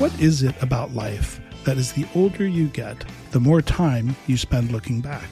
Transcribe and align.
What 0.00 0.18
is 0.18 0.42
it 0.42 0.54
about 0.62 0.94
life 0.94 1.38
that 1.64 1.76
as 1.76 1.92
the 1.92 2.06
older 2.14 2.46
you 2.46 2.68
get, 2.68 3.04
the 3.32 3.38
more 3.38 3.60
time 3.60 4.16
you 4.26 4.38
spend 4.38 4.72
looking 4.72 5.02
back? 5.02 5.28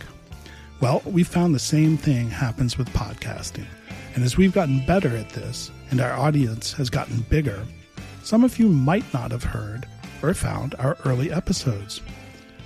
Well, 0.82 1.00
we 1.06 1.24
found 1.24 1.54
the 1.54 1.58
same 1.58 1.96
thing 1.96 2.28
happens 2.28 2.76
with 2.76 2.92
podcasting. 2.92 3.64
And 4.14 4.22
as 4.22 4.36
we've 4.36 4.52
gotten 4.52 4.84
better 4.84 5.16
at 5.16 5.30
this 5.30 5.70
and 5.90 6.02
our 6.02 6.12
audience 6.12 6.74
has 6.74 6.90
gotten 6.90 7.20
bigger, 7.30 7.64
some 8.22 8.44
of 8.44 8.58
you 8.58 8.68
might 8.68 9.10
not 9.14 9.30
have 9.30 9.42
heard 9.42 9.86
or 10.22 10.34
found 10.34 10.74
our 10.74 10.98
early 11.06 11.32
episodes. 11.32 12.02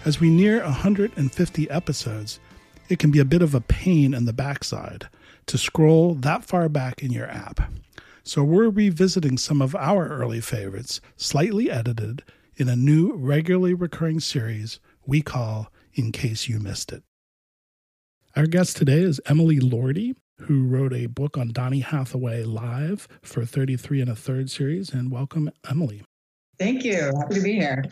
As 0.05 0.19
we 0.19 0.29
near 0.29 0.61
150 0.65 1.71
episodes, 1.71 2.41
it 2.89 2.99
can 2.99 3.13
be 3.13 3.21
a 3.21 3.25
bit 3.25 3.43
of 3.43 3.55
a 3.55 3.61
pain 3.61 4.13
in 4.13 4.25
the 4.25 4.33
backside 4.33 5.07
to 5.47 5.57
scroll 5.57 6.15
that 6.15 6.45
far 6.45 6.69
back 6.69 7.01
in 7.01 7.13
your 7.13 7.29
app. 7.29 7.61
So 8.25 8.45
we're 8.45 8.71
revisiting 8.71 9.37
some 9.37 9.61
of 9.61 9.75
our 9.75 10.07
early 10.07 10.41
favorites, 10.41 11.01
slightly 11.17 11.69
edited, 11.69 12.23
in 12.55 12.69
a 12.69 12.77
new 12.77 13.15
regularly 13.15 13.75
recurring 13.75 14.21
series 14.21 14.79
we 15.05 15.23
call 15.23 15.73
In 15.95 16.13
Case 16.13 16.49
You 16.49 16.61
Missed 16.61 16.93
It. 16.93 17.03
Our 18.37 18.47
guest 18.47 18.77
today 18.77 19.01
is 19.01 19.21
Emily 19.27 19.59
Lordi, 19.59 20.15
who 20.43 20.65
wrote 20.69 20.93
a 20.93 21.07
book 21.07 21.37
on 21.37 21.49
Donny 21.49 21.81
Hathaway 21.81 22.45
live 22.45 23.09
for 23.23 23.45
33 23.45 24.03
and 24.03 24.11
a 24.11 24.17
third 24.17 24.51
series. 24.51 24.91
And 24.91 25.11
welcome, 25.11 25.51
Emily. 25.69 26.05
Thank 26.61 26.85
you. 26.85 27.13
Happy 27.19 27.35
to 27.35 27.41
be 27.41 27.55
here. 27.55 27.83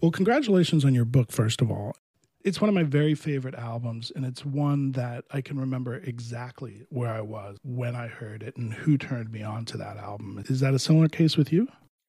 Well, 0.00 0.12
congratulations 0.12 0.84
on 0.84 0.94
your 0.94 1.04
book, 1.04 1.32
first 1.32 1.60
of 1.60 1.72
all. 1.72 1.96
It's 2.44 2.60
one 2.60 2.68
of 2.68 2.74
my 2.74 2.82
very 2.82 3.14
favorite 3.14 3.54
albums, 3.54 4.12
and 4.14 4.24
it's 4.26 4.44
one 4.44 4.92
that 4.92 5.24
I 5.30 5.40
can 5.40 5.58
remember 5.58 5.96
exactly 5.96 6.84
where 6.90 7.08
I 7.08 7.22
was 7.22 7.56
when 7.64 7.96
I 7.96 8.06
heard 8.06 8.42
it 8.42 8.56
and 8.58 8.72
who 8.72 8.98
turned 8.98 9.32
me 9.32 9.42
on 9.42 9.64
to 9.66 9.78
that 9.78 9.96
album. 9.96 10.44
Is 10.46 10.60
that 10.60 10.74
a 10.74 10.78
similar 10.78 11.08
case 11.08 11.38
with 11.38 11.50
you? 11.50 11.68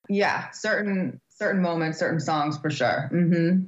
Yeah, 0.10 0.52
certain 0.52 1.22
certain 1.30 1.62
moments, 1.62 2.00
certain 2.00 2.20
songs 2.20 2.58
for 2.58 2.70
sure. 2.70 3.10
Mm-hmm. 3.14 3.66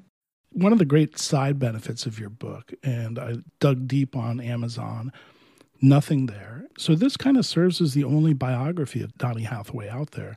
One 0.61 0.73
of 0.73 0.79
the 0.79 0.85
great 0.85 1.17
side 1.17 1.57
benefits 1.57 2.05
of 2.05 2.19
your 2.19 2.29
book, 2.29 2.73
and 2.83 3.17
I 3.17 3.35
dug 3.59 3.87
deep 3.87 4.15
on 4.15 4.41
Amazon, 4.41 5.13
nothing 5.81 6.25
there. 6.25 6.65
So 6.77 6.95
this 6.95 7.15
kind 7.15 7.37
of 7.37 7.45
serves 7.45 7.79
as 7.79 7.93
the 7.93 8.03
only 8.03 8.33
biography 8.33 9.01
of 9.01 9.17
Donny 9.17 9.43
Hathaway 9.43 9.87
out 9.87 10.11
there. 10.11 10.35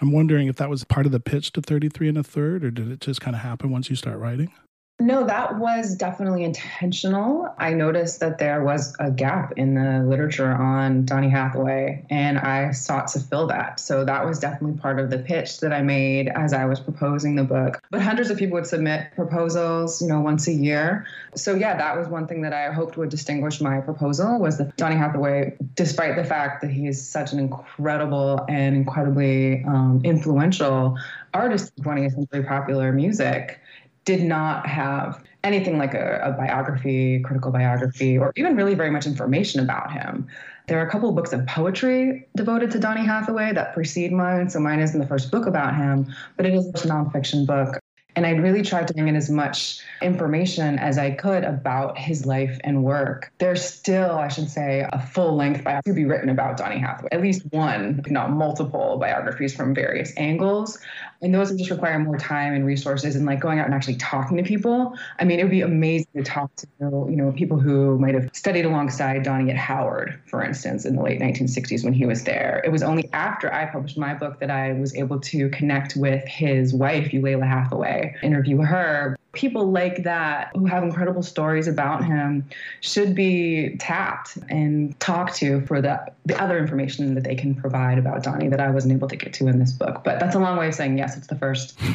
I'm 0.00 0.12
wondering 0.12 0.48
if 0.48 0.56
that 0.56 0.70
was 0.70 0.84
part 0.84 1.06
of 1.06 1.12
the 1.12 1.20
pitch 1.20 1.52
to 1.52 1.62
33 1.62 2.10
and 2.10 2.18
a 2.18 2.22
third, 2.22 2.64
or 2.64 2.70
did 2.70 2.90
it 2.90 3.00
just 3.00 3.20
kind 3.20 3.36
of 3.36 3.42
happen 3.42 3.70
once 3.70 3.88
you 3.88 3.96
start 3.96 4.18
writing? 4.18 4.52
No, 5.00 5.24
that 5.24 5.58
was 5.58 5.94
definitely 5.94 6.44
intentional. 6.44 7.54
I 7.56 7.72
noticed 7.72 8.20
that 8.20 8.36
there 8.36 8.62
was 8.62 8.94
a 9.00 9.10
gap 9.10 9.54
in 9.56 9.74
the 9.74 10.04
literature 10.06 10.52
on 10.52 11.06
Donny 11.06 11.30
Hathaway, 11.30 12.04
and 12.10 12.38
I 12.38 12.72
sought 12.72 13.08
to 13.08 13.20
fill 13.20 13.46
that. 13.46 13.80
So 13.80 14.04
that 14.04 14.26
was 14.26 14.38
definitely 14.38 14.78
part 14.78 15.00
of 15.00 15.08
the 15.08 15.18
pitch 15.18 15.60
that 15.60 15.72
I 15.72 15.80
made 15.80 16.28
as 16.28 16.52
I 16.52 16.66
was 16.66 16.80
proposing 16.80 17.34
the 17.34 17.44
book. 17.44 17.82
But 17.90 18.02
hundreds 18.02 18.28
of 18.28 18.36
people 18.36 18.56
would 18.56 18.66
submit 18.66 19.12
proposals, 19.16 20.02
you 20.02 20.08
know, 20.08 20.20
once 20.20 20.46
a 20.48 20.52
year. 20.52 21.06
So 21.34 21.54
yeah, 21.54 21.78
that 21.78 21.96
was 21.96 22.06
one 22.08 22.26
thing 22.26 22.42
that 22.42 22.52
I 22.52 22.70
hoped 22.70 22.98
would 22.98 23.08
distinguish 23.08 23.60
my 23.62 23.80
proposal 23.80 24.38
was 24.38 24.58
that 24.58 24.76
Donny 24.76 24.96
Hathaway, 24.96 25.56
despite 25.76 26.16
the 26.16 26.24
fact 26.24 26.60
that 26.60 26.70
he 26.70 26.86
is 26.86 27.08
such 27.08 27.32
an 27.32 27.38
incredible 27.38 28.44
and 28.50 28.76
incredibly 28.76 29.64
um, 29.64 30.02
influential 30.04 30.98
artist 31.32 31.72
in 31.78 31.84
20th 31.84 32.14
century 32.14 32.44
popular 32.44 32.92
music 32.92 33.60
did 34.04 34.22
not 34.22 34.66
have 34.66 35.22
anything 35.44 35.78
like 35.78 35.94
a, 35.94 36.20
a, 36.22 36.32
biography, 36.32 37.20
critical 37.20 37.50
biography, 37.50 38.18
or 38.18 38.32
even 38.36 38.56
really 38.56 38.74
very 38.74 38.90
much 38.90 39.06
information 39.06 39.60
about 39.60 39.92
him. 39.92 40.26
There 40.66 40.78
are 40.78 40.86
a 40.86 40.90
couple 40.90 41.08
of 41.08 41.14
books 41.14 41.32
of 41.32 41.46
poetry 41.46 42.26
devoted 42.36 42.70
to 42.72 42.78
Donny 42.78 43.04
Hathaway 43.04 43.52
that 43.52 43.74
precede 43.74 44.12
mine. 44.12 44.48
So 44.50 44.60
mine 44.60 44.80
isn't 44.80 44.98
the 44.98 45.06
first 45.06 45.30
book 45.30 45.46
about 45.46 45.74
him, 45.76 46.14
but 46.36 46.46
it 46.46 46.54
is 46.54 46.66
a 46.66 46.72
nonfiction 46.72 47.46
book 47.46 47.80
and 48.20 48.26
I 48.26 48.32
really 48.32 48.60
tried 48.60 48.86
to 48.86 48.92
bring 48.92 49.08
in 49.08 49.16
as 49.16 49.30
much 49.30 49.80
information 50.02 50.78
as 50.78 50.98
I 50.98 51.12
could 51.12 51.42
about 51.42 51.96
his 51.96 52.26
life 52.26 52.58
and 52.64 52.84
work. 52.84 53.32
There's 53.38 53.64
still, 53.64 54.10
I 54.10 54.28
should 54.28 54.50
say, 54.50 54.86
a 54.92 55.00
full 55.00 55.36
length 55.36 55.64
biography 55.64 55.92
to 55.92 55.94
be 55.94 56.04
written 56.04 56.28
about 56.28 56.58
Donny 56.58 56.76
Hathaway, 56.76 57.08
at 57.12 57.22
least 57.22 57.44
one, 57.50 58.02
if 58.04 58.10
not 58.10 58.30
multiple 58.30 58.98
biographies 58.98 59.56
from 59.56 59.74
various 59.74 60.12
angles. 60.18 60.78
And 61.22 61.34
those 61.34 61.48
would 61.48 61.58
just 61.58 61.70
require 61.70 61.98
more 61.98 62.18
time 62.18 62.52
and 62.52 62.66
resources 62.66 63.16
and 63.16 63.24
like 63.24 63.40
going 63.40 63.58
out 63.58 63.64
and 63.64 63.74
actually 63.74 63.96
talking 63.96 64.36
to 64.36 64.42
people. 64.42 64.94
I 65.18 65.24
mean, 65.24 65.40
it 65.40 65.44
would 65.44 65.50
be 65.50 65.62
amazing 65.62 66.08
to 66.16 66.22
talk 66.22 66.54
to, 66.56 66.66
you 66.78 67.16
know, 67.16 67.32
people 67.32 67.58
who 67.58 67.98
might 67.98 68.14
have 68.14 68.28
studied 68.34 68.66
alongside 68.66 69.22
Donny 69.22 69.50
at 69.50 69.56
Howard, 69.56 70.20
for 70.26 70.42
instance, 70.42 70.84
in 70.84 70.96
the 70.96 71.02
late 71.02 71.20
1960s 71.20 71.84
when 71.84 71.94
he 71.94 72.04
was 72.04 72.24
there. 72.24 72.60
It 72.66 72.70
was 72.70 72.82
only 72.82 73.10
after 73.14 73.52
I 73.52 73.64
published 73.64 73.96
my 73.96 74.12
book 74.12 74.40
that 74.40 74.50
I 74.50 74.72
was 74.74 74.94
able 74.94 75.20
to 75.20 75.48
connect 75.50 75.96
with 75.96 76.22
his 76.26 76.74
wife, 76.74 77.12
Eulalia 77.12 77.46
Hathaway, 77.46 78.09
interview 78.22 78.58
her. 78.58 79.16
People 79.32 79.70
like 79.70 80.02
that 80.02 80.50
who 80.54 80.66
have 80.66 80.82
incredible 80.82 81.22
stories 81.22 81.68
about 81.68 82.04
him 82.04 82.48
should 82.80 83.14
be 83.14 83.76
tapped 83.78 84.36
and 84.48 84.98
talked 84.98 85.36
to 85.36 85.60
for 85.66 85.80
the, 85.80 86.00
the 86.26 86.40
other 86.42 86.58
information 86.58 87.14
that 87.14 87.24
they 87.24 87.36
can 87.36 87.54
provide 87.54 87.98
about 87.98 88.22
Donny 88.22 88.48
that 88.48 88.60
I 88.60 88.70
wasn't 88.70 88.94
able 88.94 89.08
to 89.08 89.16
get 89.16 89.32
to 89.34 89.46
in 89.46 89.58
this 89.58 89.72
book. 89.72 90.02
But 90.04 90.18
that's 90.18 90.34
a 90.34 90.40
long 90.40 90.56
way 90.58 90.68
of 90.68 90.74
saying 90.74 90.98
yes, 90.98 91.16
it's 91.16 91.28
the 91.28 91.36
first. 91.36 91.78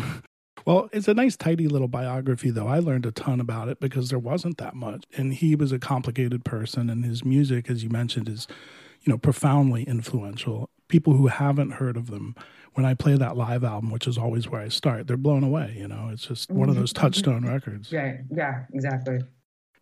Well, 0.66 0.90
it's 0.92 1.08
a 1.08 1.14
nice, 1.14 1.38
tidy 1.38 1.68
little 1.68 1.88
biography, 1.88 2.50
though. 2.50 2.68
I 2.68 2.80
learned 2.80 3.06
a 3.06 3.12
ton 3.12 3.40
about 3.40 3.68
it 3.70 3.80
because 3.80 4.10
there 4.10 4.18
wasn't 4.18 4.58
that 4.58 4.74
much. 4.74 5.04
And 5.16 5.32
he 5.32 5.56
was 5.56 5.72
a 5.72 5.78
complicated 5.78 6.44
person, 6.44 6.90
and 6.90 7.06
his 7.06 7.24
music, 7.24 7.70
as 7.70 7.84
you 7.84 7.90
mentioned, 7.90 8.28
is, 8.28 8.48
you 9.04 9.12
know, 9.14 9.20
profoundly 9.20 9.84
influential. 9.84 10.72
People 10.88 11.14
who 11.14 11.28
haven't 11.28 11.72
heard 11.72 11.98
of 11.98 12.12
them 12.12 12.36
when 12.76 12.86
I 12.86 12.94
play 12.94 13.16
that 13.16 13.38
live 13.38 13.64
album, 13.64 13.90
which 13.90 14.06
is 14.06 14.18
always 14.18 14.50
where 14.50 14.62
I 14.62 14.68
start, 14.68 15.08
they're 15.08 15.18
blown 15.18 15.44
away. 15.44 15.76
You 15.78 15.88
know, 15.88 16.10
it's 16.12 16.28
just 16.28 16.52
one 16.52 16.70
of 16.70 16.76
those 16.76 16.94
mm-hmm. 16.94 17.02
touchstone 17.02 17.46
records. 17.46 17.92
Yeah, 17.92 18.18
yeah, 18.30 18.66
exactly. 18.74 19.20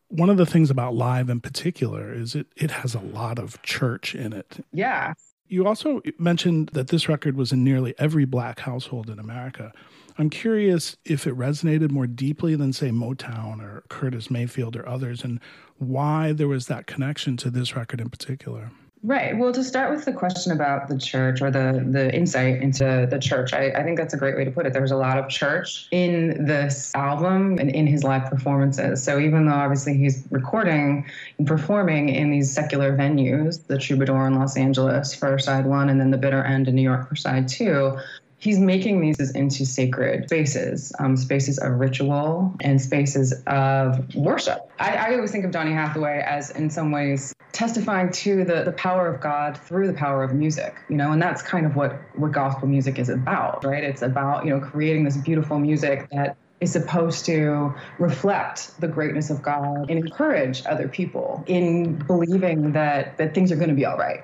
One 0.09 0.29
of 0.29 0.37
the 0.37 0.45
things 0.45 0.69
about 0.69 0.93
live 0.93 1.29
in 1.29 1.41
particular 1.41 2.13
is 2.13 2.35
it 2.35 2.47
it 2.55 2.69
has 2.71 2.93
a 2.93 2.99
lot 2.99 3.39
of 3.39 3.61
church 3.63 4.13
in 4.13 4.31
it. 4.31 4.63
Yeah. 4.71 5.13
You 5.47 5.67
also 5.67 6.01
mentioned 6.17 6.69
that 6.73 6.87
this 6.87 7.09
record 7.09 7.35
was 7.35 7.51
in 7.51 7.63
nearly 7.63 7.93
every 7.97 8.25
black 8.25 8.59
household 8.59 9.09
in 9.09 9.19
America. 9.19 9.71
I'm 10.17 10.29
curious 10.29 10.95
if 11.05 11.25
it 11.25 11.35
resonated 11.35 11.91
more 11.91 12.07
deeply 12.07 12.55
than, 12.55 12.71
say, 12.71 12.89
Motown 12.89 13.61
or 13.61 13.83
Curtis 13.89 14.29
Mayfield 14.29 14.75
or 14.75 14.87
others, 14.87 15.23
and 15.23 15.39
why 15.77 16.31
there 16.31 16.47
was 16.47 16.67
that 16.67 16.85
connection 16.85 17.35
to 17.37 17.49
this 17.49 17.75
record 17.75 17.99
in 17.99 18.09
particular. 18.09 18.71
Right. 19.05 19.37
Well, 19.37 19.51
to 19.51 19.65
start 19.65 19.93
with 19.93 20.05
the 20.05 20.13
question 20.13 20.53
about 20.53 20.87
the 20.87 20.97
church 20.97 21.41
or 21.41 21.51
the 21.51 21.85
the 21.85 22.09
insight 22.15 22.61
into 22.61 23.05
the 23.09 23.19
church, 23.19 23.51
I, 23.51 23.69
I 23.71 23.83
think 23.83 23.97
that's 23.97 24.13
a 24.13 24.17
great 24.17 24.37
way 24.37 24.45
to 24.45 24.51
put 24.51 24.65
it. 24.65 24.71
There's 24.71 24.91
a 24.91 24.95
lot 24.95 25.17
of 25.17 25.27
church 25.27 25.89
in 25.91 26.45
this 26.45 26.89
album 26.95 27.57
and 27.59 27.69
in 27.69 27.85
his 27.85 28.05
live 28.05 28.29
performances. 28.29 29.03
So 29.03 29.19
even 29.19 29.45
though 29.45 29.55
obviously 29.55 29.97
he's 29.97 30.23
recording 30.31 31.05
and 31.37 31.45
performing 31.45 32.07
in 32.07 32.31
these 32.31 32.49
secular 32.49 32.95
venues, 32.95 33.67
the 33.67 33.77
Troubadour 33.77 34.25
in 34.25 34.35
Los 34.35 34.55
Angeles 34.55 35.13
for 35.13 35.37
side 35.37 35.65
one, 35.65 35.89
and 35.89 35.99
then 35.99 36.11
the 36.11 36.17
Bitter 36.17 36.41
End 36.41 36.69
in 36.69 36.75
New 36.75 36.81
York 36.81 37.09
for 37.09 37.17
side 37.17 37.49
two, 37.49 37.97
he's 38.43 38.59
making 38.59 38.99
these 38.99 39.31
into 39.31 39.65
sacred 39.65 40.25
spaces, 40.25 40.91
um, 40.99 41.15
spaces 41.15 41.57
of 41.59 41.79
ritual 41.79 42.53
and 42.59 42.81
spaces 42.81 43.33
of 43.47 44.13
worship. 44.15 44.69
I, 44.79 44.95
I, 44.95 45.15
always 45.15 45.31
think 45.31 45.45
of 45.45 45.51
Donny 45.51 45.71
Hathaway 45.71 46.21
as, 46.27 46.51
in 46.51 46.69
some 46.69 46.91
ways, 46.91 47.33
testifying 47.53 48.11
to 48.11 48.43
the, 48.43 48.63
the 48.63 48.73
power 48.73 49.07
of 49.07 49.21
God 49.21 49.57
through 49.57 49.87
the 49.87 49.93
power 49.93 50.25
of 50.25 50.33
music, 50.33 50.75
you 50.89 50.97
know, 50.97 51.13
and 51.13 51.21
that's 51.21 51.41
kind 51.41 51.65
of 51.65 51.77
what, 51.77 51.97
what 52.17 52.33
gospel 52.33 52.67
music 52.67 52.99
is 52.99 53.07
about, 53.07 53.63
right? 53.63 53.83
It's 53.83 54.01
about, 54.01 54.43
you 54.43 54.49
know, 54.49 54.59
creating 54.59 55.05
this 55.05 55.15
beautiful 55.15 55.57
music 55.57 56.09
that 56.11 56.35
is 56.59 56.73
supposed 56.73 57.23
to 57.25 57.73
reflect 57.97 58.77
the 58.81 58.89
greatness 58.89 59.29
of 59.29 59.41
God 59.41 59.89
and 59.89 59.91
encourage 59.91 60.65
other 60.65 60.89
people 60.89 61.45
in 61.47 61.95
believing 61.95 62.73
that 62.73 63.17
that 63.17 63.33
things 63.33 63.51
are 63.51 63.55
going 63.55 63.69
to 63.69 63.75
be 63.75 63.85
all 63.85 63.97
right 63.97 64.23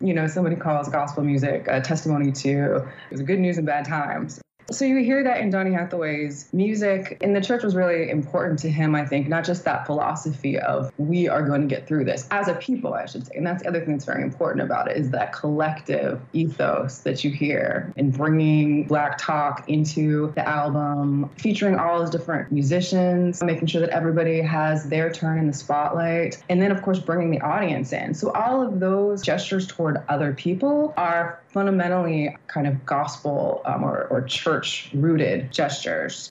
you 0.00 0.14
know, 0.14 0.26
somebody 0.26 0.56
calls 0.56 0.88
gospel 0.88 1.22
music 1.22 1.66
a 1.68 1.80
testimony 1.80 2.32
to 2.32 2.86
good 3.24 3.38
news 3.38 3.58
and 3.58 3.66
bad 3.66 3.84
times. 3.84 4.43
So 4.70 4.84
you 4.84 4.96
hear 5.04 5.22
that 5.22 5.40
in 5.40 5.50
Donny 5.50 5.72
Hathaway's 5.72 6.48
music, 6.52 7.18
and 7.20 7.36
the 7.36 7.40
church 7.40 7.62
was 7.62 7.74
really 7.76 8.08
important 8.08 8.58
to 8.60 8.70
him, 8.70 8.94
I 8.94 9.04
think, 9.04 9.28
not 9.28 9.44
just 9.44 9.64
that 9.64 9.84
philosophy 9.84 10.58
of 10.58 10.90
we 10.96 11.28
are 11.28 11.42
going 11.42 11.60
to 11.60 11.66
get 11.66 11.86
through 11.86 12.04
this 12.04 12.26
as 12.30 12.48
a 12.48 12.54
people, 12.54 12.94
I 12.94 13.06
should 13.06 13.26
say. 13.26 13.34
And 13.36 13.46
that's 13.46 13.62
the 13.62 13.68
other 13.68 13.80
thing 13.80 13.92
that's 13.92 14.06
very 14.06 14.22
important 14.22 14.64
about 14.64 14.90
it 14.90 14.96
is 14.96 15.10
that 15.10 15.32
collective 15.32 16.20
ethos 16.32 16.98
that 16.98 17.24
you 17.24 17.30
hear 17.30 17.92
in 17.96 18.10
bringing 18.10 18.84
Black 18.86 19.18
talk 19.18 19.68
into 19.68 20.32
the 20.34 20.48
album, 20.48 21.30
featuring 21.36 21.76
all 21.76 21.98
those 21.98 22.10
different 22.10 22.50
musicians, 22.50 23.42
making 23.42 23.66
sure 23.66 23.82
that 23.82 23.90
everybody 23.90 24.40
has 24.40 24.88
their 24.88 25.12
turn 25.12 25.38
in 25.38 25.46
the 25.46 25.52
spotlight, 25.52 26.42
and 26.48 26.62
then, 26.62 26.72
of 26.72 26.80
course, 26.82 26.98
bringing 26.98 27.30
the 27.30 27.40
audience 27.40 27.92
in. 27.92 28.14
So 28.14 28.30
all 28.32 28.66
of 28.66 28.80
those 28.80 29.22
gestures 29.22 29.66
toward 29.66 29.98
other 30.08 30.32
people 30.32 30.94
are 30.96 31.40
fundamentally 31.54 32.36
kind 32.48 32.66
of 32.66 32.84
gospel 32.84 33.62
um, 33.64 33.84
or, 33.84 34.08
or 34.08 34.22
church 34.22 34.90
rooted 34.92 35.52
gestures. 35.52 36.28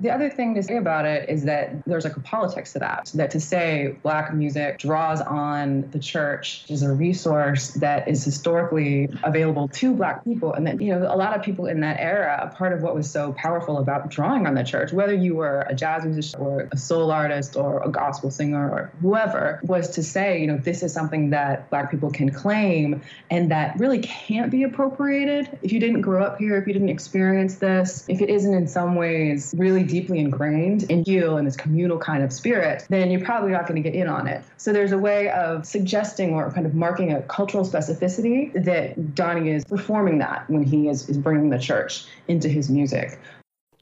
The 0.00 0.10
other 0.10 0.30
thing 0.30 0.54
to 0.54 0.62
say 0.62 0.78
about 0.78 1.04
it 1.04 1.28
is 1.28 1.44
that 1.44 1.84
there's 1.84 2.04
like 2.04 2.16
a 2.16 2.20
politics 2.20 2.72
to 2.72 2.78
that. 2.78 3.10
That 3.14 3.30
to 3.32 3.40
say 3.40 3.94
black 4.02 4.32
music 4.32 4.78
draws 4.78 5.20
on 5.20 5.82
the 5.90 5.98
church 5.98 6.64
is 6.70 6.82
a 6.82 6.90
resource 6.90 7.72
that 7.74 8.08
is 8.08 8.24
historically 8.24 9.10
available 9.22 9.68
to 9.68 9.94
black 9.94 10.24
people. 10.24 10.54
And 10.54 10.66
that, 10.66 10.80
you 10.80 10.94
know, 10.94 11.12
a 11.12 11.14
lot 11.14 11.36
of 11.36 11.42
people 11.42 11.66
in 11.66 11.80
that 11.80 12.00
era, 12.00 12.52
part 12.56 12.72
of 12.72 12.80
what 12.80 12.94
was 12.94 13.10
so 13.10 13.34
powerful 13.34 13.78
about 13.78 14.08
drawing 14.08 14.46
on 14.46 14.54
the 14.54 14.64
church, 14.64 14.92
whether 14.92 15.14
you 15.14 15.36
were 15.36 15.66
a 15.68 15.74
jazz 15.74 16.04
musician 16.04 16.40
or 16.40 16.68
a 16.72 16.76
soul 16.76 17.10
artist 17.10 17.54
or 17.54 17.82
a 17.82 17.90
gospel 17.90 18.30
singer 18.30 18.70
or 18.70 18.90
whoever, 19.02 19.60
was 19.62 19.90
to 19.90 20.02
say, 20.02 20.40
you 20.40 20.46
know, 20.46 20.56
this 20.56 20.82
is 20.82 20.92
something 20.94 21.30
that 21.30 21.68
black 21.68 21.90
people 21.90 22.10
can 22.10 22.30
claim 22.30 23.02
and 23.30 23.50
that 23.50 23.78
really 23.78 23.98
can't 23.98 24.50
be 24.50 24.62
appropriated. 24.62 25.58
If 25.62 25.70
you 25.70 25.80
didn't 25.80 26.00
grow 26.00 26.24
up 26.24 26.38
here, 26.38 26.56
if 26.56 26.66
you 26.66 26.72
didn't 26.72 26.88
experience 26.88 27.56
this, 27.56 28.06
if 28.08 28.22
it 28.22 28.30
isn't 28.30 28.54
in 28.54 28.66
some 28.66 28.94
ways 28.94 29.54
really 29.56 29.81
really 29.82 30.00
deeply 30.00 30.18
ingrained 30.18 30.84
in 30.84 31.04
you 31.04 31.36
and 31.36 31.46
this 31.46 31.56
communal 31.56 31.98
kind 31.98 32.22
of 32.22 32.32
spirit, 32.32 32.86
then 32.88 33.10
you're 33.10 33.24
probably 33.24 33.52
not 33.52 33.66
going 33.66 33.82
to 33.82 33.88
get 33.88 33.98
in 33.98 34.08
on 34.08 34.26
it. 34.26 34.44
So 34.56 34.72
there's 34.72 34.92
a 34.92 34.98
way 34.98 35.30
of 35.30 35.66
suggesting 35.66 36.34
or 36.34 36.50
kind 36.50 36.66
of 36.66 36.74
marking 36.74 37.12
a 37.12 37.22
cultural 37.22 37.64
specificity 37.64 38.52
that 38.64 39.14
Donny 39.14 39.50
is 39.50 39.64
performing 39.64 40.18
that 40.18 40.48
when 40.48 40.62
he 40.62 40.88
is, 40.88 41.08
is 41.08 41.18
bringing 41.18 41.50
the 41.50 41.58
church 41.58 42.06
into 42.28 42.48
his 42.48 42.70
music. 42.70 43.18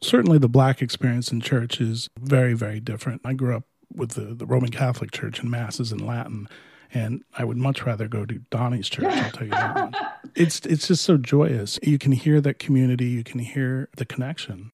Certainly, 0.02 0.38
the 0.38 0.48
black 0.48 0.80
experience 0.80 1.30
in 1.30 1.42
church 1.42 1.80
is 1.80 2.08
very, 2.18 2.54
very 2.54 2.80
different. 2.80 3.20
I 3.24 3.34
grew 3.34 3.54
up 3.54 3.64
with 3.94 4.12
the, 4.12 4.34
the 4.34 4.46
Roman 4.46 4.70
Catholic 4.70 5.10
Church 5.10 5.40
and 5.40 5.50
masses 5.50 5.92
in 5.92 5.98
Latin 6.06 6.48
and 6.92 7.22
I 7.38 7.44
would 7.44 7.56
much 7.56 7.86
rather 7.86 8.08
go 8.08 8.26
to 8.26 8.40
Donny's 8.50 8.88
church. 8.88 9.04
I'll 9.04 9.30
tell 9.30 9.44
you 9.44 9.52
that. 9.52 9.76
One. 9.76 9.94
it's 10.34 10.58
it's 10.66 10.88
just 10.88 11.04
so 11.04 11.18
joyous. 11.18 11.78
You 11.84 11.98
can 11.98 12.10
hear 12.10 12.40
that 12.40 12.58
community. 12.58 13.04
You 13.06 13.22
can 13.22 13.38
hear 13.38 13.88
the 13.96 14.04
connection. 14.04 14.72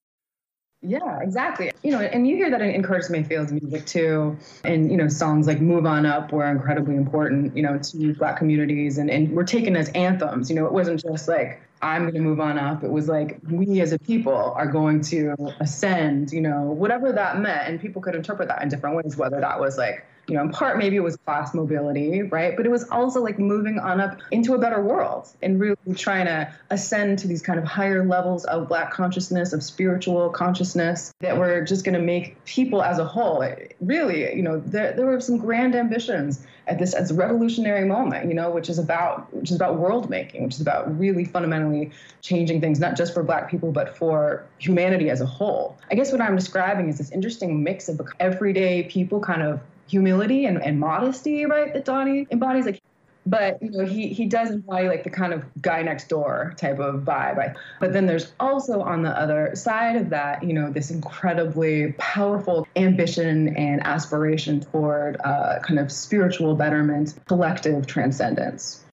Yeah, 0.86 1.20
exactly. 1.20 1.72
You 1.82 1.92
know, 1.92 2.00
and 2.00 2.28
you 2.28 2.36
hear 2.36 2.50
that 2.50 2.60
in 2.60 2.82
Curtis 2.82 3.10
Mayfield's 3.10 3.52
music 3.52 3.86
too. 3.86 4.36
And, 4.64 4.90
you 4.90 4.96
know, 4.96 5.08
songs 5.08 5.46
like 5.46 5.60
Move 5.60 5.84
On 5.84 6.06
Up 6.06 6.32
were 6.32 6.46
incredibly 6.46 6.94
important, 6.94 7.56
you 7.56 7.62
know, 7.62 7.78
to 7.78 8.14
Black 8.14 8.36
communities 8.36 8.98
and, 8.98 9.10
and 9.10 9.32
were 9.32 9.44
taken 9.44 9.76
as 9.76 9.88
anthems. 9.90 10.48
You 10.48 10.56
know, 10.56 10.66
it 10.66 10.72
wasn't 10.72 11.02
just 11.02 11.26
like, 11.28 11.60
I'm 11.82 12.02
going 12.02 12.14
to 12.14 12.20
move 12.20 12.40
on 12.40 12.58
up. 12.58 12.84
It 12.84 12.90
was 12.90 13.08
like, 13.08 13.38
we 13.50 13.80
as 13.80 13.92
a 13.92 13.98
people 13.98 14.54
are 14.56 14.66
going 14.66 15.02
to 15.02 15.34
ascend, 15.60 16.32
you 16.32 16.40
know, 16.40 16.62
whatever 16.62 17.12
that 17.12 17.40
meant. 17.40 17.68
And 17.68 17.80
people 17.80 18.00
could 18.00 18.14
interpret 18.14 18.48
that 18.48 18.62
in 18.62 18.68
different 18.68 18.96
ways, 18.96 19.16
whether 19.16 19.40
that 19.40 19.60
was 19.60 19.76
like, 19.76 20.06
you 20.28 20.34
know, 20.34 20.42
in 20.42 20.50
part 20.50 20.78
maybe 20.78 20.96
it 20.96 21.02
was 21.02 21.16
class 21.16 21.54
mobility, 21.54 22.22
right? 22.22 22.56
But 22.56 22.66
it 22.66 22.70
was 22.70 22.88
also 22.90 23.22
like 23.22 23.38
moving 23.38 23.78
on 23.78 24.00
up 24.00 24.18
into 24.30 24.54
a 24.54 24.58
better 24.58 24.82
world 24.82 25.28
and 25.42 25.60
really 25.60 25.76
trying 25.94 26.26
to 26.26 26.52
ascend 26.70 27.20
to 27.20 27.28
these 27.28 27.42
kind 27.42 27.58
of 27.58 27.64
higher 27.64 28.04
levels 28.04 28.44
of 28.44 28.68
Black 28.68 28.92
consciousness, 28.92 29.52
of 29.52 29.62
spiritual 29.62 30.30
consciousness 30.30 31.12
that 31.20 31.36
were 31.36 31.60
just 31.62 31.84
going 31.84 31.94
to 31.94 32.04
make 32.04 32.42
people 32.44 32.82
as 32.82 32.98
a 32.98 33.04
whole 33.04 33.44
really, 33.80 34.34
you 34.34 34.42
know, 34.42 34.60
there, 34.60 34.92
there 34.92 35.06
were 35.06 35.20
some 35.20 35.38
grand 35.38 35.74
ambitions 35.74 36.46
at 36.66 36.78
this 36.78 36.94
as 36.94 37.12
revolutionary 37.12 37.86
moment, 37.86 38.26
you 38.26 38.34
know, 38.34 38.50
which 38.50 38.68
is 38.68 38.78
about 38.78 39.32
which 39.32 39.50
is 39.50 39.56
about 39.56 39.78
world 39.78 40.10
making, 40.10 40.42
which 40.42 40.54
is 40.54 40.60
about 40.60 40.98
really 40.98 41.24
fundamentally 41.24 41.90
changing 42.22 42.60
things, 42.60 42.80
not 42.80 42.96
just 42.96 43.14
for 43.14 43.22
Black 43.22 43.50
people, 43.50 43.70
but 43.70 43.96
for 43.96 44.44
humanity 44.58 45.10
as 45.10 45.20
a 45.20 45.26
whole. 45.26 45.76
I 45.90 45.94
guess 45.94 46.10
what 46.10 46.20
I'm 46.20 46.34
describing 46.34 46.88
is 46.88 46.98
this 46.98 47.12
interesting 47.12 47.62
mix 47.62 47.88
of 47.88 48.00
everyday 48.18 48.84
people 48.84 49.20
kind 49.20 49.42
of 49.42 49.60
humility 49.88 50.46
and, 50.46 50.62
and 50.62 50.78
modesty, 50.80 51.46
right, 51.46 51.72
that 51.72 51.84
Donny 51.84 52.26
embodies. 52.30 52.66
Like, 52.66 52.80
but 53.26 53.60
you 53.60 53.70
know, 53.70 53.84
he 53.84 54.08
he 54.08 54.26
does 54.26 54.50
embody 54.50 54.88
like 54.88 55.02
the 55.02 55.10
kind 55.10 55.32
of 55.32 55.44
guy 55.60 55.82
next 55.82 56.08
door 56.08 56.54
type 56.56 56.78
of 56.78 57.02
vibe. 57.02 57.56
But 57.80 57.92
then 57.92 58.06
there's 58.06 58.32
also 58.38 58.80
on 58.80 59.02
the 59.02 59.10
other 59.10 59.50
side 59.54 59.96
of 59.96 60.10
that, 60.10 60.44
you 60.44 60.52
know, 60.52 60.70
this 60.70 60.90
incredibly 60.90 61.92
powerful 61.98 62.68
ambition 62.76 63.56
and 63.56 63.82
aspiration 63.84 64.60
toward 64.60 65.20
uh, 65.24 65.58
kind 65.60 65.80
of 65.80 65.90
spiritual 65.90 66.54
betterment, 66.54 67.14
collective 67.26 67.86
transcendence. 67.86 68.84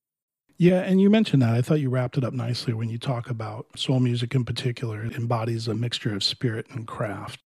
Yeah, 0.57 0.79
and 0.79 1.01
you 1.01 1.09
mentioned 1.09 1.41
that. 1.41 1.53
I 1.55 1.61
thought 1.61 1.79
you 1.79 1.89
wrapped 1.89 2.17
it 2.17 2.23
up 2.23 2.33
nicely 2.33 2.73
when 2.73 2.89
you 2.89 2.97
talk 2.97 3.29
about 3.29 3.67
soul 3.77 3.99
music 3.99 4.33
in 4.33 4.45
particular. 4.45 5.03
It 5.03 5.13
embodies 5.13 5.67
a 5.67 5.73
mixture 5.73 6.15
of 6.15 6.23
spirit 6.23 6.67
and 6.71 6.87
craft. 6.87 7.42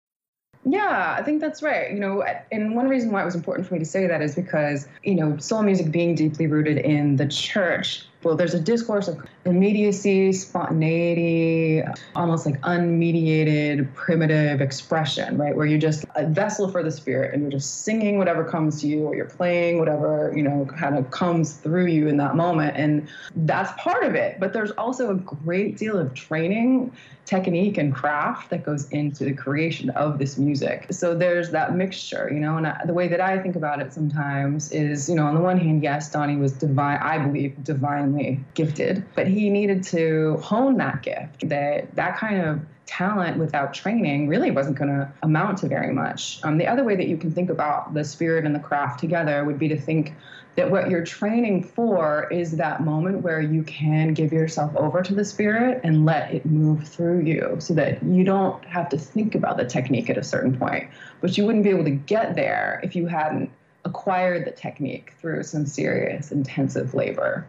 Yeah, 0.64 1.14
I 1.18 1.22
think 1.22 1.40
that's 1.40 1.62
right. 1.62 1.92
You 1.92 2.00
know, 2.00 2.24
and 2.50 2.74
one 2.74 2.88
reason 2.88 3.10
why 3.10 3.22
it 3.22 3.24
was 3.24 3.34
important 3.34 3.68
for 3.68 3.74
me 3.74 3.80
to 3.80 3.84
say 3.84 4.06
that 4.06 4.22
is 4.22 4.34
because, 4.34 4.88
you 5.02 5.14
know, 5.14 5.36
soul 5.36 5.62
music 5.62 5.90
being 5.90 6.14
deeply 6.14 6.46
rooted 6.46 6.78
in 6.78 7.16
the 7.16 7.26
church 7.26 8.06
well, 8.24 8.36
there's 8.36 8.54
a 8.54 8.60
discourse 8.60 9.08
of 9.08 9.22
immediacy, 9.44 10.32
spontaneity, 10.32 11.82
almost 12.16 12.46
like 12.46 12.60
unmediated, 12.62 13.92
primitive 13.94 14.60
expression, 14.60 15.36
right? 15.36 15.54
Where 15.54 15.66
you're 15.66 15.78
just 15.78 16.04
a 16.16 16.26
vessel 16.26 16.70
for 16.70 16.82
the 16.82 16.90
spirit 16.90 17.34
and 17.34 17.42
you're 17.42 17.50
just 17.50 17.82
singing 17.82 18.18
whatever 18.18 18.44
comes 18.44 18.80
to 18.80 18.86
you 18.86 19.04
or 19.04 19.14
you're 19.14 19.26
playing 19.26 19.78
whatever, 19.78 20.32
you 20.34 20.42
know, 20.42 20.66
kind 20.76 20.96
of 20.96 21.10
comes 21.10 21.54
through 21.54 21.86
you 21.86 22.08
in 22.08 22.16
that 22.16 22.34
moment. 22.36 22.76
And 22.76 23.06
that's 23.36 23.70
part 23.80 24.04
of 24.04 24.14
it. 24.14 24.40
But 24.40 24.52
there's 24.52 24.70
also 24.72 25.10
a 25.10 25.14
great 25.14 25.76
deal 25.76 25.98
of 25.98 26.14
training 26.14 26.92
technique 27.24 27.78
and 27.78 27.94
craft 27.94 28.50
that 28.50 28.64
goes 28.64 28.88
into 28.90 29.24
the 29.24 29.32
creation 29.32 29.90
of 29.90 30.18
this 30.18 30.36
music. 30.36 30.86
So 30.90 31.14
there's 31.14 31.50
that 31.52 31.74
mixture, 31.74 32.30
you 32.30 32.38
know, 32.38 32.56
and 32.58 32.66
I, 32.66 32.80
the 32.84 32.92
way 32.92 33.08
that 33.08 33.20
I 33.20 33.38
think 33.38 33.56
about 33.56 33.80
it 33.80 33.92
sometimes 33.92 34.70
is, 34.72 35.08
you 35.08 35.14
know, 35.14 35.26
on 35.26 35.34
the 35.34 35.40
one 35.40 35.58
hand, 35.58 35.82
yes, 35.82 36.10
Donny 36.10 36.36
was 36.36 36.52
divine, 36.52 36.98
I 36.98 37.18
believe, 37.18 37.62
divine 37.64 38.13
gifted, 38.54 39.04
but 39.14 39.26
he 39.26 39.50
needed 39.50 39.82
to 39.84 40.36
hone 40.38 40.76
that 40.78 41.02
gift. 41.02 41.48
That 41.48 41.94
that 41.96 42.16
kind 42.16 42.40
of 42.40 42.60
talent 42.86 43.38
without 43.38 43.72
training 43.72 44.28
really 44.28 44.50
wasn't 44.50 44.76
going 44.76 44.90
to 44.90 45.10
amount 45.22 45.58
to 45.58 45.68
very 45.68 45.92
much. 45.92 46.40
Um, 46.42 46.58
the 46.58 46.66
other 46.66 46.84
way 46.84 46.96
that 46.96 47.08
you 47.08 47.16
can 47.16 47.30
think 47.30 47.50
about 47.50 47.94
the 47.94 48.04
spirit 48.04 48.44
and 48.44 48.54
the 48.54 48.60
craft 48.60 49.00
together 49.00 49.44
would 49.44 49.58
be 49.58 49.68
to 49.68 49.80
think 49.80 50.14
that 50.56 50.70
what 50.70 50.88
you're 50.88 51.04
training 51.04 51.64
for 51.64 52.28
is 52.30 52.52
that 52.52 52.82
moment 52.84 53.22
where 53.22 53.40
you 53.40 53.62
can 53.64 54.14
give 54.14 54.32
yourself 54.32 54.74
over 54.76 55.02
to 55.02 55.14
the 55.14 55.24
spirit 55.24 55.80
and 55.82 56.04
let 56.04 56.32
it 56.32 56.46
move 56.46 56.86
through 56.86 57.22
you 57.22 57.56
so 57.58 57.74
that 57.74 58.02
you 58.04 58.22
don't 58.22 58.64
have 58.64 58.88
to 58.88 58.98
think 58.98 59.34
about 59.34 59.56
the 59.56 59.64
technique 59.64 60.08
at 60.08 60.16
a 60.16 60.22
certain 60.22 60.56
point. 60.56 60.88
But 61.20 61.36
you 61.36 61.44
wouldn't 61.44 61.64
be 61.64 61.70
able 61.70 61.84
to 61.84 61.90
get 61.90 62.36
there 62.36 62.80
if 62.84 62.94
you 62.94 63.06
hadn't 63.06 63.50
acquired 63.84 64.46
the 64.46 64.52
technique 64.52 65.12
through 65.20 65.42
some 65.42 65.66
serious 65.66 66.30
intensive 66.30 66.94
labor. 66.94 67.46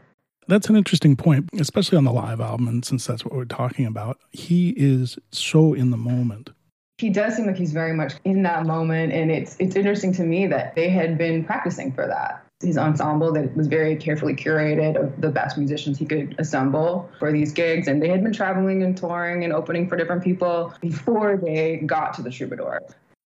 That's 0.48 0.70
an 0.70 0.76
interesting 0.76 1.16
point, 1.16 1.50
especially 1.60 1.98
on 1.98 2.04
the 2.04 2.14
live 2.14 2.40
album. 2.40 2.68
And 2.68 2.86
since 2.86 3.06
that's 3.06 3.26
what 3.26 3.34
we're 3.34 3.46
talking 3.46 3.86
about, 3.86 4.20
he 4.32 4.70
is 4.78 5.18
so 5.32 5.74
in 5.74 5.92
the 5.92 5.98
moment. 5.98 6.52
He 6.98 7.10
does 7.10 7.36
seem 7.36 7.46
like 7.46 7.58
he's 7.58 7.74
very 7.74 7.94
much 7.94 8.14
in 8.24 8.44
that 8.44 8.66
moment. 8.66 9.12
And 9.12 9.32
it's, 9.32 9.58
it's 9.60 9.76
interesting 9.76 10.14
to 10.14 10.24
me 10.24 10.48
that 10.48 10.76
they 10.76 10.90
had 10.90 11.18
been 11.18 11.44
practicing 11.44 11.92
for 11.92 12.08
that. 12.08 12.42
His 12.62 12.78
ensemble 12.78 13.34
that 13.34 13.56
was 13.58 13.68
very 13.68 13.98
carefully 13.98 14.34
curated 14.34 14.96
of 14.96 15.20
the 15.20 15.30
best 15.30 15.58
musicians 15.58 15.98
he 15.98 16.06
could 16.06 16.36
assemble 16.40 17.10
for 17.20 17.32
these 17.32 17.52
gigs. 17.52 17.88
And 17.88 18.02
they 18.02 18.08
had 18.08 18.24
been 18.24 18.32
traveling 18.32 18.82
and 18.82 18.96
touring 18.96 19.44
and 19.44 19.52
opening 19.52 19.90
for 19.90 19.98
different 19.98 20.24
people 20.24 20.74
before 20.80 21.36
they 21.38 21.78
got 21.86 22.14
to 22.14 22.22
the 22.22 22.30
troubadour. 22.30 22.82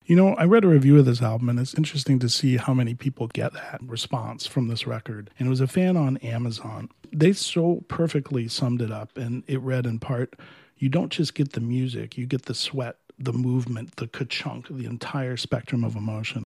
You 0.07 0.15
know, 0.15 0.35
I 0.35 0.43
read 0.43 0.63
a 0.63 0.67
review 0.67 0.99
of 0.99 1.05
this 1.05 1.23
album, 1.23 1.49
and 1.49 1.59
it's 1.59 1.73
interesting 1.73 2.19
to 2.19 2.29
see 2.29 2.57
how 2.57 2.75
many 2.75 2.93
people 2.93 3.25
get 3.27 3.53
that 3.53 3.79
response 3.81 4.45
from 4.45 4.67
this 4.67 4.85
record. 4.85 5.31
And 5.39 5.47
it 5.47 5.49
was 5.49 5.61
a 5.61 5.67
fan 5.67 5.97
on 5.97 6.17
Amazon. 6.17 6.89
They 7.11 7.33
so 7.33 7.83
perfectly 7.87 8.47
summed 8.47 8.83
it 8.83 8.91
up, 8.91 9.17
and 9.17 9.43
it 9.47 9.59
read 9.61 9.87
in 9.87 9.97
part 9.97 10.35
You 10.77 10.89
don't 10.89 11.11
just 11.11 11.33
get 11.33 11.53
the 11.53 11.61
music, 11.61 12.19
you 12.19 12.27
get 12.27 12.45
the 12.45 12.53
sweat, 12.53 12.97
the 13.17 13.33
movement, 13.33 13.95
the 13.95 14.07
ka-chunk, 14.07 14.67
the 14.69 14.85
entire 14.85 15.37
spectrum 15.37 15.83
of 15.83 15.95
emotion. 15.95 16.43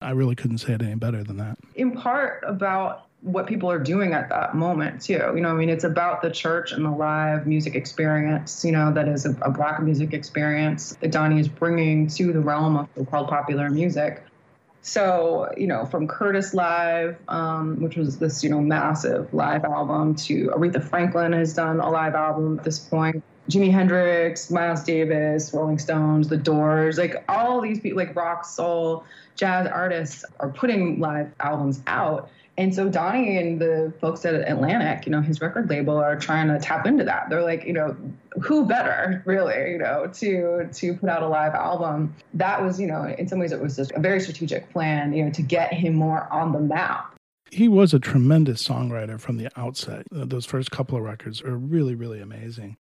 I 0.00 0.10
really 0.10 0.36
couldn't 0.36 0.58
say 0.58 0.74
it 0.74 0.82
any 0.82 0.94
better 0.94 1.24
than 1.24 1.38
that. 1.38 1.58
In 1.74 1.92
part 1.92 2.44
about 2.46 3.06
what 3.22 3.46
people 3.46 3.70
are 3.70 3.78
doing 3.78 4.12
at 4.12 4.28
that 4.28 4.54
moment 4.54 5.00
too. 5.00 5.32
You 5.34 5.40
know, 5.40 5.50
I 5.50 5.54
mean, 5.54 5.68
it's 5.68 5.84
about 5.84 6.22
the 6.22 6.30
church 6.30 6.72
and 6.72 6.84
the 6.84 6.90
live 6.90 7.46
music 7.46 7.74
experience. 7.74 8.64
You 8.64 8.72
know, 8.72 8.92
that 8.92 9.08
is 9.08 9.26
a, 9.26 9.30
a 9.42 9.50
black 9.50 9.80
music 9.82 10.12
experience 10.12 10.96
that 11.00 11.12
Donny 11.12 11.38
is 11.38 11.48
bringing 11.48 12.08
to 12.08 12.32
the 12.32 12.40
realm 12.40 12.76
of 12.76 12.88
so-called 12.96 13.28
popular 13.28 13.70
music. 13.70 14.24
So, 14.84 15.48
you 15.56 15.68
know, 15.68 15.86
from 15.86 16.08
Curtis 16.08 16.52
Live, 16.52 17.16
um, 17.28 17.80
which 17.80 17.96
was 17.96 18.18
this, 18.18 18.42
you 18.42 18.50
know, 18.50 18.60
massive 18.60 19.32
live 19.32 19.64
album, 19.64 20.16
to 20.16 20.48
Aretha 20.48 20.82
Franklin 20.82 21.32
has 21.32 21.54
done 21.54 21.78
a 21.78 21.88
live 21.88 22.16
album 22.16 22.58
at 22.58 22.64
this 22.64 22.80
point. 22.80 23.22
Jimi 23.48 23.70
Hendrix, 23.70 24.50
Miles 24.50 24.82
Davis, 24.82 25.52
Rolling 25.54 25.78
Stones, 25.78 26.28
The 26.28 26.36
Doors, 26.36 26.98
like 26.98 27.24
all 27.28 27.60
these 27.60 27.78
people, 27.78 27.98
like 27.98 28.16
rock, 28.16 28.44
soul, 28.44 29.04
jazz 29.36 29.68
artists 29.68 30.24
are 30.40 30.48
putting 30.48 30.98
live 30.98 31.30
albums 31.38 31.80
out. 31.86 32.28
And 32.58 32.74
so 32.74 32.88
Donny 32.88 33.38
and 33.38 33.58
the 33.58 33.92
folks 34.00 34.24
at 34.26 34.34
Atlantic, 34.34 35.06
you 35.06 35.12
know, 35.12 35.22
his 35.22 35.40
record 35.40 35.70
label 35.70 35.96
are 35.96 36.16
trying 36.16 36.48
to 36.48 36.58
tap 36.58 36.86
into 36.86 37.02
that. 37.04 37.30
They're 37.30 37.42
like, 37.42 37.64
you 37.64 37.72
know, 37.72 37.96
who 38.42 38.66
better, 38.66 39.22
really, 39.24 39.72
you 39.72 39.78
know, 39.78 40.08
to 40.14 40.68
to 40.70 40.94
put 40.94 41.08
out 41.08 41.22
a 41.22 41.28
live 41.28 41.54
album. 41.54 42.14
That 42.34 42.62
was, 42.62 42.78
you 42.78 42.86
know, 42.86 43.04
in 43.04 43.26
some 43.26 43.38
ways 43.38 43.52
it 43.52 43.60
was 43.60 43.76
just 43.76 43.92
a 43.92 44.00
very 44.00 44.20
strategic 44.20 44.70
plan, 44.70 45.14
you 45.14 45.24
know, 45.24 45.30
to 45.30 45.42
get 45.42 45.72
him 45.72 45.94
more 45.94 46.30
on 46.30 46.52
the 46.52 46.60
map. 46.60 47.14
He 47.50 47.68
was 47.68 47.94
a 47.94 47.98
tremendous 47.98 48.66
songwriter 48.66 49.18
from 49.20 49.36
the 49.36 49.48
outset. 49.58 50.06
Those 50.10 50.46
first 50.46 50.70
couple 50.70 50.96
of 50.96 51.04
records 51.04 51.42
are 51.42 51.56
really, 51.56 51.94
really 51.94 52.20
amazing. 52.20 52.76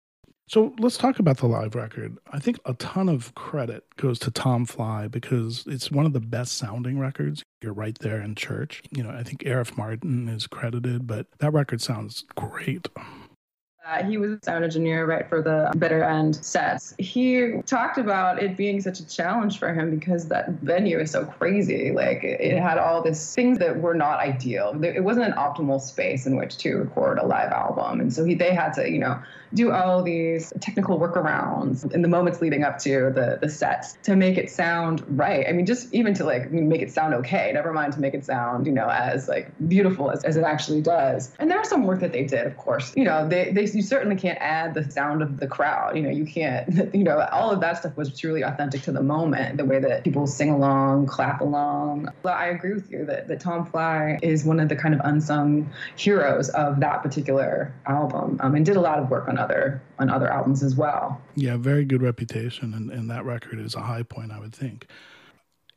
So 0.52 0.74
let's 0.80 0.98
talk 0.98 1.18
about 1.18 1.38
the 1.38 1.48
live 1.48 1.76
record. 1.76 2.18
I 2.30 2.40
think 2.40 2.60
a 2.66 2.74
ton 2.74 3.08
of 3.08 3.34
credit 3.36 3.86
goes 3.96 4.20
to 4.20 4.32
Tom 4.32 4.66
Flye 4.66 5.08
because 5.08 5.64
it's 5.66 5.90
one 5.90 6.06
of 6.06 6.12
the 6.12 6.20
best 6.20 6.58
sounding 6.58 7.00
records. 7.00 7.46
You're 7.62 7.72
right 7.72 7.98
there 8.02 8.20
in 8.20 8.36
church. 8.36 8.84
You 8.92 9.02
know, 9.02 9.12
I 9.12 9.24
think 9.24 9.44
Arif 9.44 9.76
Mardin 9.76 10.28
is 10.28 10.48
credited, 10.48 11.08
but 11.08 11.28
that 11.40 11.54
record 11.54 11.80
sounds 11.80 12.26
great. 12.36 12.90
Uh, 13.86 14.04
he 14.04 14.18
was 14.18 14.32
a 14.32 14.40
sound 14.44 14.64
engineer, 14.64 15.06
right, 15.06 15.28
for 15.30 15.42
the 15.42 15.72
bitter 15.78 16.04
end 16.04 16.36
sets. 16.36 16.94
He 16.98 17.62
talked 17.66 17.98
about 17.98 18.42
it 18.42 18.58
being 18.58 18.82
such 18.82 19.00
a 19.00 19.08
challenge 19.08 19.58
for 19.58 19.74
him 19.74 19.90
because 19.90 20.28
that 20.28 20.50
venue 20.62 21.00
is 21.00 21.12
so 21.12 21.26
crazy. 21.26 21.92
Like, 21.92 22.24
it 22.24 22.60
had 22.60 22.78
all 22.78 23.02
these 23.02 23.34
things 23.34 23.58
that 23.60 23.80
were 23.80 23.96
not 23.96 24.20
ideal. 24.20 24.84
It 24.84 25.04
wasn't 25.04 25.28
an 25.28 25.34
optimal 25.34 25.82
space 25.82 26.26
in 26.26 26.36
which 26.36 26.58
to 26.58 26.76
record 26.76 27.18
a 27.18 27.26
live 27.26 27.52
album. 27.52 28.02
And 28.02 28.14
so 28.14 28.24
he, 28.24 28.36
they 28.36 28.54
had 28.54 28.74
to, 28.74 28.90
you 28.90 29.00
know, 29.00 29.22
do 29.54 29.72
all 29.72 30.02
these 30.02 30.54
technical 30.62 30.98
workarounds 30.98 31.92
in 31.92 32.02
the 32.02 32.08
moments 32.08 32.42
leading 32.42 32.64
up 32.64 32.78
to 32.80 33.12
the, 33.14 33.38
the 33.42 33.50
sets 33.50 33.98
to 34.04 34.16
make 34.16 34.38
it 34.38 34.50
sound 34.50 35.04
right. 35.18 35.46
I 35.48 35.52
mean, 35.52 35.66
just 35.66 35.94
even 35.94 36.14
to 36.14 36.24
like 36.24 36.52
make 36.52 36.82
it 36.82 36.92
sound 36.92 37.14
okay, 37.16 37.52
never 37.54 37.74
mind 37.74 37.92
to 37.94 38.00
make 38.00 38.14
it 38.14 38.24
sound, 38.24 38.66
you 38.66 38.72
know, 38.72 38.88
as 38.88 39.28
like 39.28 39.52
beautiful 39.68 40.10
as, 40.10 40.24
as 40.24 40.38
it 40.38 40.44
actually 40.44 40.82
does. 40.82 41.34
And 41.38 41.52
there 41.52 41.62
there's 41.62 41.70
some 41.70 41.84
work 41.86 42.00
that 42.00 42.12
they 42.12 42.24
did, 42.24 42.48
of 42.48 42.58
course. 42.58 42.92
You 42.98 43.04
know, 43.04 43.28
they, 43.28 43.52
they 43.52 43.68
you 43.76 43.82
certainly 43.82 44.16
can't 44.16 44.38
add 44.42 44.74
the 44.74 44.90
sound 44.92 45.22
of 45.22 45.40
the 45.40 45.48
crowd. 45.48 45.96
You 45.96 46.04
know, 46.04 46.10
you 46.10 46.26
can't, 46.26 46.68
you 46.94 47.04
know, 47.04 47.28
all 47.32 47.52
of 47.52 47.60
that 47.62 47.78
stuff 47.78 47.96
was 47.98 48.18
truly 48.18 48.42
authentic 48.42 48.82
to 48.84 48.92
the 48.92 49.04
moment, 49.04 49.58
the 49.58 49.66
way 49.66 49.80
that 49.80 50.04
people 50.04 50.28
sing 50.28 50.50
along, 50.50 51.08
clap 51.08 51.42
along. 51.42 52.08
I 52.26 52.48
agree 52.48 52.74
with 52.74 52.92
you 52.92 53.06
that, 53.06 53.28
that 53.28 53.40
Tom 53.40 53.66
Flye 53.66 54.20
is 54.22 54.46
one 54.46 54.60
of 54.60 54.70
the 54.70 54.76
kind 54.76 54.94
of 54.94 55.02
unsung 55.04 55.70
heroes 55.96 56.50
of 56.50 56.80
that 56.80 57.04
particular 57.04 57.74
album 57.86 58.38
um, 58.42 58.56
and 58.56 58.66
did 58.66 58.76
a 58.76 58.82
lot 58.82 59.00
of 59.00 59.10
work 59.10 59.28
on 59.28 59.38
other 59.38 59.82
on 60.00 60.10
other 60.10 60.32
albums 60.32 60.64
as 60.64 60.76
well. 60.76 61.22
Yeah, 61.36 61.58
very 61.58 61.86
good 61.86 62.02
reputation, 62.02 62.74
and, 62.74 62.90
and 62.90 63.10
that 63.10 63.24
record 63.24 63.60
is 63.60 63.76
a 63.76 63.82
high 63.82 64.04
point, 64.04 64.32
I 64.32 64.40
would 64.40 64.54
think. 64.54 64.88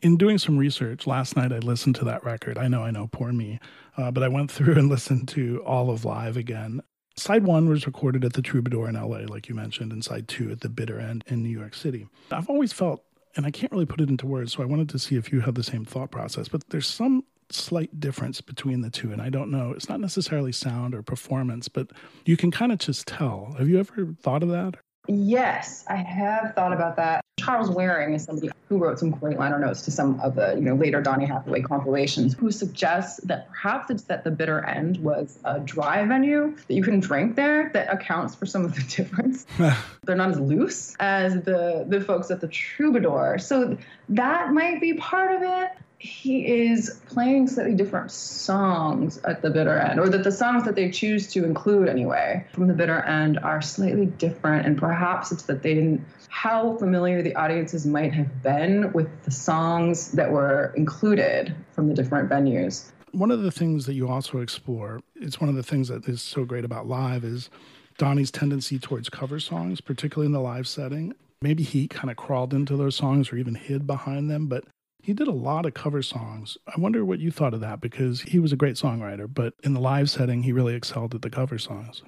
In 0.01 0.17
doing 0.17 0.39
some 0.39 0.59
research 0.59 1.07
last 1.07 1.37
night, 1.37 1.53
I 1.53 1.59
listened 1.59 1.95
to 1.97 2.05
that 2.07 2.25
record. 2.25 2.59
I 2.59 2.69
know, 2.69 2.83
I 2.83 2.91
know, 2.91 3.09
poor 3.11 3.33
me, 3.33 3.61
uh, 3.97 4.11
but 4.11 4.23
I 4.23 4.29
went 4.29 4.51
through 4.51 4.75
and 4.75 4.89
listened 4.89 5.29
to 5.29 5.63
all 5.65 5.91
of 5.91 6.05
Live 6.05 6.37
again. 6.37 6.83
Side 7.17 7.45
one 7.45 7.69
was 7.69 7.87
recorded 7.87 8.25
at 8.25 8.33
the 8.33 8.43
Troubadour 8.43 8.89
in 8.89 8.95
LA, 8.97 9.19
like 9.29 9.49
you 9.49 9.55
mentioned, 9.55 9.93
and 9.93 10.05
side 10.05 10.27
two 10.27 10.51
at 10.51 10.61
the 10.61 10.69
Bitter 10.69 10.99
End 10.99 11.25
in 11.29 11.43
New 11.43 11.49
York 11.49 11.75
City. 11.75 12.09
I've 12.31 12.51
always 12.51 12.73
felt, 12.73 13.05
and 13.37 13.47
I 13.47 13.51
can't 13.51 13.71
really 13.71 13.87
put 13.87 14.01
it 14.01 14.09
into 14.09 14.27
words, 14.27 14.53
so 14.53 14.63
I 14.63 14.67
wanted 14.67 14.89
to 14.91 14.99
see 14.99 15.17
if 15.17 15.33
you 15.33 15.41
had 15.41 15.55
the 15.55 15.63
same 15.63 15.85
thought 15.85 16.11
process, 16.11 16.49
but 16.49 16.69
there's 16.71 16.89
some 16.89 17.25
slight 17.51 18.01
difference 18.01 18.41
between 18.41 18.81
the 18.81 18.91
two. 18.91 19.13
And 19.13 19.23
I 19.23 19.29
don't 19.29 19.51
know, 19.51 19.71
it's 19.71 19.89
not 19.89 20.01
necessarily 20.01 20.51
sound 20.51 20.95
or 20.95 21.03
performance, 21.03 21.69
but 21.69 21.93
you 22.25 22.37
can 22.37 22.51
kind 22.51 22.73
of 22.73 22.79
just 22.79 23.07
tell. 23.07 23.55
Have 23.59 23.69
you 23.69 23.79
ever 23.79 24.15
thought 24.21 24.43
of 24.43 24.49
that? 24.49 24.75
Yes, 25.07 25.85
I 25.89 25.97
have 25.97 26.55
thought 26.55 26.73
about 26.73 26.97
that. 26.97 27.21
Charles 27.45 27.71
Waring 27.71 28.15
is 28.15 28.25
somebody 28.25 28.51
who 28.69 28.79
wrote 28.79 28.99
some 28.99 29.11
great 29.11 29.39
liner 29.39 29.59
notes 29.59 29.83
to 29.83 29.91
some 29.91 30.19
of 30.21 30.35
the, 30.35 30.55
you 30.55 30.63
know, 30.63 30.75
later 30.75 31.03
Donny 31.03 31.27
Hathaway 31.27 31.61
compilations, 31.61 32.35
who 32.35 32.51
suggests 32.51 33.21
that 33.25 33.49
perhaps 33.51 33.91
it's 33.91 34.05
that 34.05 34.25
the 34.25 34.31
bitter 34.31 34.65
end 34.65 34.97
was 34.99 35.39
a 35.45 35.61
dry 35.61 36.05
venue 36.07 36.57
that 36.67 36.75
you 36.75 36.83
can 36.83 37.01
drink 37.01 37.37
there 37.37 37.71
that 37.75 37.93
accounts 37.93 38.35
for 38.35 38.47
some 38.47 38.65
of 38.65 38.75
the 38.75 38.83
difference. 38.97 39.47
They're 40.05 40.17
not 40.17 40.31
as 40.31 40.41
loose 40.41 40.97
as 41.01 41.43
the 41.43 41.85
the 41.89 42.01
folks 42.01 42.31
at 42.31 42.41
the 42.41 42.49
Troubadour, 42.49 43.39
so 43.39 43.77
that 44.09 44.53
might 44.53 44.81
be 44.81 44.95
part 44.95 45.35
of 45.35 45.43
it 45.43 45.71
he 46.05 46.47
is 46.47 47.01
playing 47.07 47.49
slightly 47.49 47.75
different 47.75 48.11
songs 48.11 49.19
at 49.25 49.41
the 49.41 49.49
bitter 49.49 49.79
end, 49.79 49.99
or 49.99 50.11
that 50.11 50.23
the 50.23 50.31
songs 50.31 50.63
that 50.65 50.75
they 50.75 50.91
choose 50.91 51.33
to 51.33 51.45
include 51.45 51.89
anyway 51.89 52.45
from 52.53 52.67
the 52.67 52.75
bitter 52.75 53.01
end 53.01 53.39
are 53.39 53.63
slightly 53.63 54.05
different. 54.05 54.67
And 54.67 54.77
perhaps 54.77 55.33
it's 55.33 55.45
that 55.45 55.63
they 55.63 55.73
didn't, 55.73 56.05
how 56.29 56.77
familiar 56.77 57.23
the 57.23 57.35
audiences 57.37 57.87
might 57.87 58.13
have 58.13 58.43
been 58.43 58.93
with 58.93 59.09
the 59.23 59.31
songs 59.31 60.13
that 60.13 60.31
were 60.31 60.75
included 60.77 61.57
from 61.73 61.89
the 61.89 61.95
different 61.95 62.29
venues. 62.29 62.93
One 63.13 63.31
of 63.31 63.41
the 63.41 63.51
things 63.51 63.87
that 63.87 63.95
you 63.95 64.07
also 64.07 64.41
explore, 64.41 65.01
it's 65.15 65.41
one 65.41 65.49
of 65.49 65.57
the 65.57 65.63
things 65.63 65.89
that 65.89 66.07
is 66.07 66.21
so 66.21 66.45
great 66.45 66.67
about 66.67 66.87
live, 66.87 67.25
is 67.25 67.49
Donny's 67.97 68.31
tendency 68.31 68.79
towards 68.79 69.09
cover 69.09 69.41
songs, 69.41 69.81
particularly 69.81 70.27
in 70.27 70.33
the 70.33 70.41
live 70.41 70.69
setting. 70.69 71.15
Maybe 71.41 71.63
he 71.63 71.89
kind 71.89 72.11
of 72.11 72.19
crawled 72.19 72.53
into 72.53 72.77
those 72.77 72.95
songs 72.95 73.33
or 73.33 73.37
even 73.37 73.55
hid 73.55 73.87
behind 73.87 74.31
them, 74.31 74.49
but 74.49 74.65
he 75.05 75.13
did 75.13 75.29
a 75.29 75.33
lot 75.33 75.67
of 75.67 75.75
cover 75.75 76.01
songs. 76.01 76.57
I 76.67 76.81
wonder 76.81 77.05
what 77.05 77.19
you 77.19 77.31
thought 77.31 77.53
of 77.53 77.61
that 77.61 77.83
because 77.83 78.23
he 78.23 78.39
was 78.39 78.53
a 78.53 78.57
great 78.57 78.77
songwriter, 78.77 79.29
but 79.33 79.53
in 79.63 79.75
the 79.75 79.81
live 79.81 80.09
setting, 80.09 80.43
he 80.43 80.53
really 80.53 80.75
excelled 80.75 81.15
at 81.15 81.21
the 81.21 81.29
cover 81.29 81.59
songs. 81.59 82.03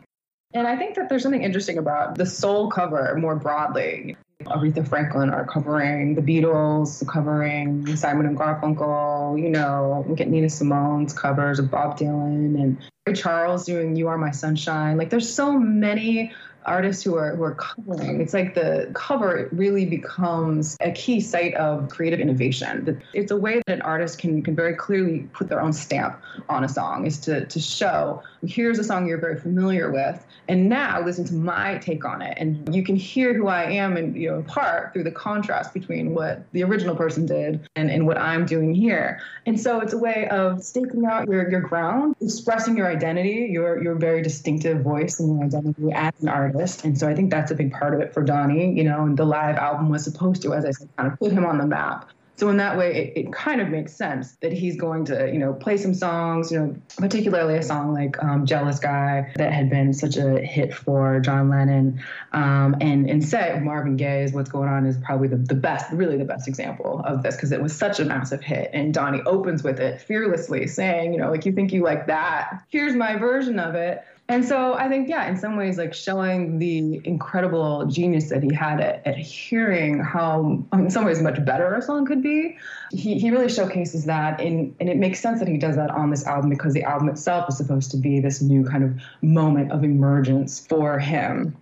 And 0.55 0.67
I 0.67 0.77
think 0.77 0.95
that 0.95 1.11
there's 1.11 1.23
something 1.23 1.43
interesting 1.43 1.77
about 1.77 2.17
the 2.17 2.25
soul 2.25 2.71
cover 2.71 3.15
more 3.19 3.37
broadly. 3.37 4.17
Aretha 4.45 4.89
Franklin 4.89 5.29
are 5.29 5.45
covering 5.45 6.15
the 6.15 6.23
Beatles, 6.23 7.07
covering 7.07 7.95
Simon 7.97 8.25
and 8.25 8.39
Garfunkel. 8.39 9.43
You 9.43 9.51
know, 9.51 10.03
we 10.09 10.15
get 10.15 10.29
Nina 10.29 10.49
Simone's 10.49 11.13
covers 11.13 11.59
of 11.59 11.71
Bob 11.71 11.99
Dylan 11.99 12.59
and 12.59 12.79
Ray 13.07 13.13
Charles 13.13 13.67
doing 13.67 13.97
"You 13.97 14.09
Are 14.09 14.17
My 14.17 14.31
Sunshine." 14.31 14.97
Like, 14.97 15.11
there's 15.11 15.31
so 15.31 15.59
many 15.59 16.33
artists 16.67 17.03
who 17.03 17.15
are 17.17 17.37
who 17.37 17.45
are 17.45 17.55
covering. 17.55 18.21
It's 18.21 18.35
like 18.35 18.55
the 18.55 18.91
cover 18.95 19.49
really 19.53 19.87
becomes 19.87 20.77
a 20.81 20.91
key 20.91 21.21
site 21.21 21.55
of 21.55 21.89
creative 21.89 22.21
innovation. 22.21 23.01
It's 23.15 23.31
a 23.31 23.37
way 23.37 23.63
that 23.67 23.73
an 23.73 23.83
artist 23.83 24.19
can 24.19 24.43
can 24.43 24.55
very 24.55 24.75
clearly 24.75 25.29
put 25.33 25.49
their 25.49 25.61
own 25.61 25.73
stamp 25.73 26.21
on 26.49 26.65
a 26.65 26.69
song 26.69 27.07
is 27.07 27.19
to 27.21 27.47
to 27.47 27.61
show 27.61 28.23
here's 28.43 28.79
a 28.79 28.85
song 28.85 29.07
you're 29.07 29.19
very 29.19 29.39
familiar 29.39 29.91
with, 29.91 30.25
and 30.49 30.69
now 30.69 31.01
listen 31.01 31.25
to 31.25 31.35
my 31.35 31.79
take 31.79 32.05
on 32.05 32.21
it, 32.23 32.37
and 32.39 32.75
you 32.75 32.83
can 32.83 32.97
hear 32.97 33.33
who 33.33 33.47
I 33.47 33.65
am 33.65 33.97
and 33.97 34.17
you 34.17 34.31
know 34.31 34.37
in 34.39 34.45
part 34.45 34.93
through 34.93 35.05
the 35.05 35.13
contrast 35.13 35.73
between 35.73 36.15
what 36.15 36.45
the 36.53 36.65
original 36.65 36.97
person 36.97 37.27
did 37.27 37.69
and, 37.77 37.91
and 37.91 38.07
what 38.07 38.19
I'm 38.19 38.45
doing 38.45 38.75
here. 38.75 39.21
And 39.47 39.61
so 39.61 39.81
it's 39.81 39.93
a 39.93 39.99
way 39.99 40.29
of 40.29 40.63
staking 40.65 41.07
out 41.07 41.29
your, 41.29 41.49
your 41.51 41.61
ground, 41.61 42.17
expressing 42.21 42.77
your 42.77 42.91
identity, 42.91 43.49
your 43.51 43.83
your 43.83 43.95
very 43.95 44.23
distinctive 44.23 44.83
voice 44.83 45.21
and 45.21 45.37
your 45.37 45.45
identity 45.45 45.93
as 45.93 46.13
an 46.21 46.29
artist 46.29 46.56
artist. 46.57 46.85
And 46.85 46.99
so 46.99 47.09
I 47.09 47.15
think 47.15 47.31
that's 47.31 47.51
a 47.51 47.55
big 47.55 47.73
part 47.73 47.95
of 47.95 48.01
it 48.01 48.13
for 48.13 48.23
Donny, 48.23 48.73
you 48.73 48.85
know, 48.85 49.03
and 49.03 49.17
the 49.17 49.25
live 49.25 49.57
album 49.57 49.89
was 49.89 50.05
supposed 50.05 50.43
to, 50.43 50.55
as 50.55 50.65
I 50.65 50.71
said, 50.71 50.89
kind 50.97 51.13
of 51.13 51.19
put 51.19 51.33
him 51.33 51.45
on 51.45 51.59
the 51.59 51.67
map. 51.67 52.11
So 52.39 52.51
in 52.51 52.59
that 52.59 52.77
way, 52.77 52.95
it, 52.95 53.19
it 53.19 53.33
kind 53.33 53.63
of 53.63 53.69
makes 53.69 53.97
sense 53.97 54.37
that 54.43 54.53
he's 54.53 54.77
going 54.77 55.07
to, 55.07 55.33
you 55.33 55.39
know, 55.39 55.55
play 55.55 55.79
some 55.79 55.95
songs, 55.95 56.53
you 56.53 56.59
know, 56.59 56.77
particularly 56.99 57.57
a 57.57 57.63
song 57.63 57.95
like 57.95 58.23
um, 58.23 58.45
"Jealous 58.45 58.79
Guy" 58.79 59.33
that 59.37 59.55
had 59.55 59.71
been 59.71 59.95
such 59.95 60.19
a 60.19 60.39
hit 60.43 60.75
for 60.75 61.19
John 61.21 61.49
Lennon, 61.49 61.99
um, 62.33 62.77
and 62.83 63.09
instead 63.09 63.65
Marvin 63.65 63.97
Gaye's 63.97 64.35
"What's 64.35 64.51
Going 64.51 64.69
On" 64.69 64.85
is 64.85 64.99
probably 64.99 65.29
the, 65.29 65.39
the 65.39 65.55
best, 65.55 65.91
really 65.93 66.19
the 66.19 66.27
best 66.27 66.47
example 66.47 67.01
of 67.07 67.23
this 67.23 67.37
because 67.37 67.53
it 67.53 67.63
was 67.63 67.75
such 67.75 68.01
a 68.01 68.05
massive 68.05 68.43
hit, 68.43 68.69
and 68.75 68.93
Donny 68.93 69.23
opens 69.25 69.63
with 69.63 69.81
it 69.81 70.03
fearlessly, 70.03 70.67
saying, 70.67 71.15
you 71.15 71.19
know, 71.19 71.31
like 71.31 71.47
you 71.47 71.53
think 71.53 71.73
you 71.73 71.83
like 71.83 72.07
that, 72.09 72.63
here's 72.69 72.95
my 72.95 73.17
version 73.17 73.59
of 73.59 73.75
it. 73.75 74.05
And 74.29 74.45
so 74.45 74.75
I 74.75 74.89
think, 74.89 75.09
yeah, 75.09 75.29
in 75.29 75.37
some 75.37 75.57
ways, 75.57 75.79
like 75.79 75.95
showing 75.95 76.59
the 76.59 77.01
incredible 77.05 77.87
genius 77.87 78.29
that 78.31 78.43
he 78.43 78.53
had 78.53 78.81
at, 78.81 79.07
at 79.07 79.17
hearing 79.17 80.01
how, 80.01 80.65
um, 80.73 80.81
in 80.81 80.91
some 80.91 81.05
ways, 81.05 81.23
much 81.23 81.45
better 81.45 81.73
a 81.75 81.81
song 81.81 82.05
could 82.07 82.23
be. 82.23 82.59
He, 82.91 83.21
he 83.21 83.31
really 83.31 83.49
showcases 83.49 84.05
that. 84.07 84.41
In, 84.41 84.75
and 84.81 84.89
it 84.89 84.97
makes 84.97 85.21
sense 85.21 85.39
that 85.39 85.47
he 85.47 85.59
does 85.59 85.77
that 85.77 85.91
on 85.91 86.11
this 86.11 86.27
album 86.27 86.51
because 86.51 86.75
the 86.75 86.83
album 86.83 87.09
itself 87.09 87.49
is 87.49 87.57
supposed 87.57 87.93
to 87.93 87.97
be 87.97 88.19
this 88.19 88.43
new 88.43 88.65
kind 88.65 88.83
of 88.83 89.01
moment 89.23 89.71
of 89.71 89.85
emergence 89.85 90.67
for 90.67 90.99
him. 90.99 91.57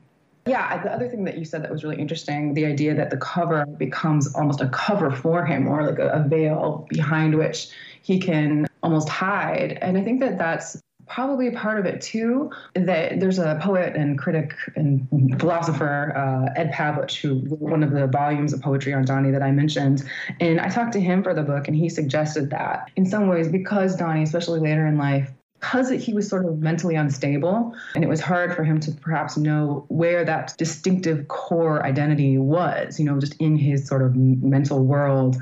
Yeah, 0.47 0.83
the 0.83 0.93
other 0.93 1.09
thing 1.09 1.25
that 1.25 1.37
you 1.37 1.45
said 1.45 1.63
that 1.63 1.71
was 1.71 1.85
really 1.85 1.99
interesting 1.99 2.53
the 2.53 2.67
idea 2.67 2.95
that 2.95 3.09
the 3.09 3.17
cover 3.17 3.65
becomes 3.65 4.35
almost 4.35 4.61
a 4.61 4.69
cover 4.69 5.11
for 5.11 5.45
him 5.45 5.67
or 5.67 5.87
like 5.87 5.99
a, 5.99 6.09
a 6.09 6.29
veil 6.29 6.87
behind 6.91 7.35
which 7.35 7.69
he 8.03 8.19
can 8.19 8.67
almost 8.83 9.09
hide. 9.09 9.79
And 9.81 9.97
I 9.97 10.03
think 10.03 10.21
that 10.21 10.37
that's 10.37 10.83
probably 11.07 11.49
a 11.49 11.53
part 11.53 11.79
of 11.79 11.87
it 11.87 12.01
too 12.01 12.51
that 12.75 13.21
there's 13.21 13.39
a 13.39 13.59
poet 13.63 13.97
and 13.97 14.19
critic 14.19 14.55
and 14.77 15.07
philosopher 15.39 16.13
uh, 16.17 16.53
ed 16.61 16.73
pavlich 16.73 17.21
who 17.21 17.41
wrote 17.49 17.71
one 17.71 17.83
of 17.83 17.91
the 17.91 18.07
volumes 18.07 18.53
of 18.53 18.61
poetry 18.61 18.93
on 18.93 19.05
Donny 19.05 19.31
that 19.31 19.43
i 19.43 19.51
mentioned. 19.51 20.03
And 20.41 20.61
i 20.61 20.69
talked 20.69 20.93
to 20.95 21.01
him 21.01 21.23
for 21.23 21.35
the 21.35 21.43
book 21.43 21.69
and 21.69 21.77
he 21.77 21.89
suggested 21.89 22.51
that 22.51 22.91
in 22.97 23.07
some 23.07 23.29
ways 23.29 23.49
because 23.49 23.97
Donny 23.97 24.23
especially 24.23 24.61
later 24.61 24.87
in 24.87 24.97
life 24.97 25.31
because 25.61 25.89
he 25.91 26.13
was 26.13 26.29
sort 26.29 26.45
of 26.45 26.59
mentally 26.59 26.95
unstable 26.95 27.75
and 27.95 28.05
it 28.05 28.09
was 28.09 28.21
hard 28.21 28.55
for 28.55 28.65
him 28.65 28.79
to 28.81 28.93
perhaps 28.93 29.37
know 29.37 29.87
where 29.89 30.25
that 30.25 30.55
distinctive 30.59 31.29
core 31.29 31.85
identity 31.85 32.39
was 32.39 32.99
you 32.99 33.05
know 33.05 33.19
just 33.19 33.35
in 33.41 33.57
his 33.57 33.87
sort 33.87 34.03
of 34.03 34.15
mental 34.15 34.85
world 34.85 35.37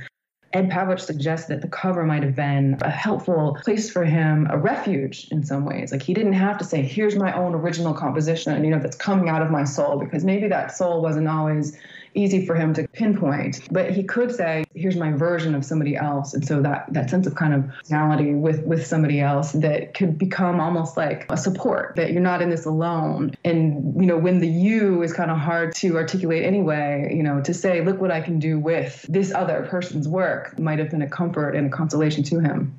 Ed 0.52 0.70
Pavlich 0.70 1.00
suggests 1.00 1.48
that 1.48 1.62
the 1.62 1.68
cover 1.68 2.04
might 2.04 2.22
have 2.22 2.34
been 2.34 2.76
a 2.82 2.90
helpful 2.90 3.58
place 3.62 3.90
for 3.90 4.04
him, 4.04 4.46
a 4.50 4.58
refuge 4.58 5.28
in 5.30 5.42
some 5.42 5.64
ways. 5.64 5.92
Like 5.92 6.02
he 6.02 6.12
didn't 6.12 6.34
have 6.34 6.58
to 6.58 6.64
say, 6.64 6.82
here's 6.82 7.16
my 7.16 7.32
own 7.32 7.54
original 7.54 7.94
composition, 7.94 8.62
you 8.62 8.70
know, 8.70 8.78
that's 8.78 8.96
coming 8.96 9.28
out 9.28 9.40
of 9.40 9.50
my 9.50 9.64
soul, 9.64 9.98
because 9.98 10.24
maybe 10.24 10.48
that 10.48 10.76
soul 10.76 11.00
wasn't 11.00 11.28
always 11.28 11.78
easy 12.14 12.46
for 12.46 12.54
him 12.54 12.74
to 12.74 12.86
pinpoint. 12.88 13.68
But 13.70 13.90
he 13.90 14.02
could 14.02 14.34
say, 14.34 14.64
here's 14.74 14.96
my 14.96 15.12
version 15.12 15.54
of 15.54 15.64
somebody 15.64 15.96
else. 15.96 16.34
And 16.34 16.46
so 16.46 16.62
that, 16.62 16.92
that 16.92 17.10
sense 17.10 17.26
of 17.26 17.34
kind 17.34 17.54
of 17.54 17.68
personality 17.68 18.34
with, 18.34 18.62
with 18.64 18.86
somebody 18.86 19.20
else 19.20 19.52
that 19.52 19.94
could 19.94 20.18
become 20.18 20.60
almost 20.60 20.96
like 20.96 21.26
a 21.30 21.36
support, 21.36 21.96
that 21.96 22.12
you're 22.12 22.22
not 22.22 22.42
in 22.42 22.50
this 22.50 22.64
alone. 22.64 23.34
And, 23.44 24.00
you 24.00 24.06
know, 24.06 24.16
when 24.16 24.38
the 24.40 24.48
you 24.48 25.02
is 25.02 25.12
kind 25.12 25.30
of 25.30 25.38
hard 25.38 25.74
to 25.76 25.96
articulate 25.96 26.44
anyway, 26.44 27.12
you 27.14 27.22
know, 27.22 27.40
to 27.42 27.54
say, 27.54 27.84
look 27.84 28.00
what 28.00 28.10
I 28.10 28.20
can 28.20 28.38
do 28.38 28.58
with 28.58 29.04
this 29.08 29.32
other 29.32 29.66
person's 29.68 30.08
work 30.08 30.58
might 30.58 30.78
have 30.78 30.90
been 30.90 31.02
a 31.02 31.08
comfort 31.08 31.54
and 31.54 31.66
a 31.66 31.70
consolation 31.70 32.22
to 32.24 32.40
him. 32.40 32.78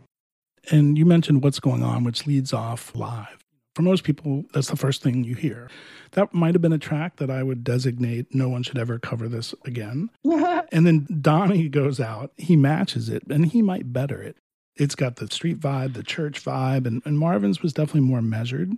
And 0.71 0.97
you 0.97 1.05
mentioned 1.05 1.43
what's 1.43 1.59
going 1.59 1.83
on, 1.83 2.03
which 2.03 2.25
leads 2.25 2.53
off 2.53 2.95
live. 2.95 3.42
For 3.75 3.81
most 3.81 4.03
people, 4.03 4.45
that's 4.53 4.69
the 4.69 4.75
first 4.75 5.01
thing 5.01 5.23
you 5.23 5.35
hear. 5.35 5.69
That 6.11 6.33
might 6.33 6.53
have 6.53 6.61
been 6.61 6.73
a 6.73 6.77
track 6.77 7.15
that 7.17 7.31
I 7.31 7.41
would 7.41 7.63
designate 7.63 8.33
no 8.33 8.47
one 8.47 8.61
should 8.61 8.77
ever 8.77 8.99
cover 8.99 9.27
this 9.27 9.55
again. 9.65 10.09
and 10.23 10.85
then 10.85 11.07
Donny 11.21 11.69
goes 11.69 11.99
out, 11.99 12.31
he 12.37 12.55
matches 12.55 13.09
it, 13.09 13.23
and 13.29 13.47
he 13.47 13.61
might 13.61 13.91
better 13.91 14.21
it. 14.21 14.37
It's 14.75 14.95
got 14.95 15.17
the 15.17 15.27
street 15.27 15.59
vibe, 15.59 15.93
the 15.93 16.03
church 16.03 16.43
vibe, 16.43 16.85
and, 16.85 17.01
and 17.05 17.17
Marvin's 17.17 17.61
was 17.61 17.73
definitely 17.73 18.01
more 18.01 18.21
measured. 18.21 18.73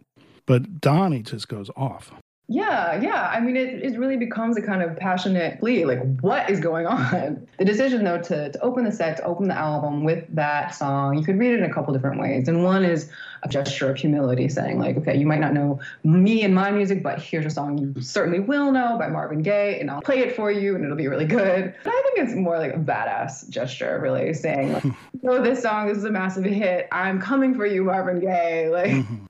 But 0.45 0.79
Donny 0.79 1.23
just 1.23 1.47
goes 1.47 1.69
off. 1.75 2.11
Yeah, 2.47 3.01
yeah. 3.01 3.27
I 3.33 3.39
mean, 3.39 3.57
it, 3.57 3.81
it 3.81 3.97
really 3.97 4.17
becomes 4.17 4.55
a 4.55 4.61
kind 4.61 4.83
of 4.83 4.95
passionate 4.97 5.59
plea. 5.59 5.85
Like, 5.85 6.19
what 6.21 6.49
is 6.49 6.59
going 6.59 6.85
on? 6.85 7.47
The 7.57 7.63
decision, 7.63 8.03
though, 8.03 8.21
to, 8.21 8.51
to 8.51 8.59
open 8.61 8.83
the 8.83 8.91
set, 8.91 9.15
to 9.17 9.23
open 9.23 9.47
the 9.47 9.57
album 9.57 10.03
with 10.03 10.25
that 10.35 10.75
song, 10.75 11.17
you 11.17 11.23
could 11.23 11.39
read 11.39 11.53
it 11.53 11.59
in 11.59 11.63
a 11.63 11.73
couple 11.73 11.93
different 11.93 12.19
ways. 12.19 12.49
And 12.49 12.65
one 12.65 12.83
is 12.83 13.09
a 13.43 13.47
gesture 13.47 13.89
of 13.89 13.95
humility, 13.95 14.49
saying, 14.49 14.77
like, 14.77 14.97
okay, 14.97 15.17
you 15.17 15.25
might 15.25 15.39
not 15.39 15.53
know 15.53 15.79
me 16.03 16.43
and 16.43 16.53
my 16.53 16.69
music, 16.71 17.01
but 17.01 17.21
here's 17.21 17.45
a 17.45 17.49
song 17.49 17.77
you 17.77 18.01
certainly 18.01 18.41
will 18.41 18.73
know 18.73 18.97
by 18.99 19.07
Marvin 19.07 19.41
Gaye, 19.41 19.79
and 19.79 19.89
I'll 19.89 20.01
play 20.01 20.19
it 20.19 20.35
for 20.35 20.51
you, 20.51 20.75
and 20.75 20.83
it'll 20.83 20.97
be 20.97 21.07
really 21.07 21.25
good. 21.25 21.73
But 21.85 21.93
I 21.93 22.01
think 22.03 22.27
it's 22.27 22.35
more 22.35 22.57
like 22.57 22.73
a 22.73 22.77
badass 22.77 23.47
gesture, 23.47 23.99
really, 24.03 24.33
saying, 24.33 24.73
like, 24.73 24.83
oh, 25.23 25.41
this 25.41 25.61
song, 25.61 25.87
this 25.87 25.97
is 25.97 26.03
a 26.03 26.11
massive 26.11 26.43
hit. 26.43 26.89
I'm 26.91 27.21
coming 27.21 27.55
for 27.55 27.65
you, 27.65 27.85
Marvin 27.85 28.19
Gaye. 28.19 28.67
Like, 28.67 28.91
mm-hmm. 28.91 29.25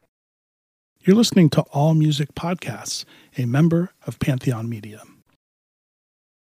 You're 1.05 1.15
listening 1.15 1.51
to 1.51 1.61
All 1.71 1.93
Music 1.93 2.33
Podcasts, 2.33 3.05
a 3.37 3.45
member 3.45 3.91
of 4.07 4.17
Pantheon 4.17 4.67
Media. 4.67 5.03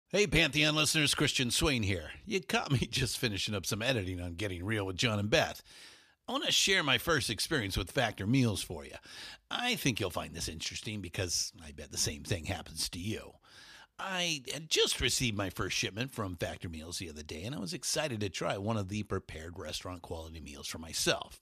Hey, 0.07 0.25
Pantheon 0.25 0.73
listeners, 0.73 1.13
Christian 1.13 1.51
Swain 1.51 1.83
here. 1.83 2.11
You 2.25 2.39
caught 2.39 2.71
me 2.71 2.77
just 2.89 3.17
finishing 3.17 3.55
up 3.55 3.65
some 3.65 3.81
editing 3.81 4.21
on 4.21 4.35
Getting 4.35 4.63
Real 4.63 4.85
with 4.85 4.95
John 4.95 5.19
and 5.19 5.29
Beth. 5.29 5.61
I 6.29 6.31
want 6.31 6.45
to 6.45 6.51
share 6.53 6.81
my 6.81 6.97
first 6.97 7.29
experience 7.29 7.75
with 7.75 7.91
Factor 7.91 8.25
Meals 8.25 8.63
for 8.63 8.85
you. 8.85 8.95
I 9.51 9.75
think 9.75 9.99
you'll 9.99 10.11
find 10.11 10.33
this 10.33 10.47
interesting 10.47 11.01
because 11.01 11.51
I 11.61 11.73
bet 11.73 11.91
the 11.91 11.97
same 11.97 12.23
thing 12.23 12.45
happens 12.45 12.87
to 12.87 12.99
you. 12.99 13.33
I 13.99 14.43
had 14.53 14.69
just 14.69 15.01
received 15.01 15.35
my 15.35 15.49
first 15.49 15.75
shipment 15.75 16.11
from 16.11 16.37
Factor 16.37 16.69
Meals 16.69 16.99
the 16.99 17.09
other 17.09 17.21
day, 17.21 17.43
and 17.43 17.53
I 17.53 17.59
was 17.59 17.73
excited 17.73 18.21
to 18.21 18.29
try 18.29 18.57
one 18.57 18.77
of 18.77 18.87
the 18.87 19.03
prepared 19.03 19.59
restaurant 19.59 20.03
quality 20.03 20.39
meals 20.39 20.69
for 20.69 20.77
myself. 20.77 21.41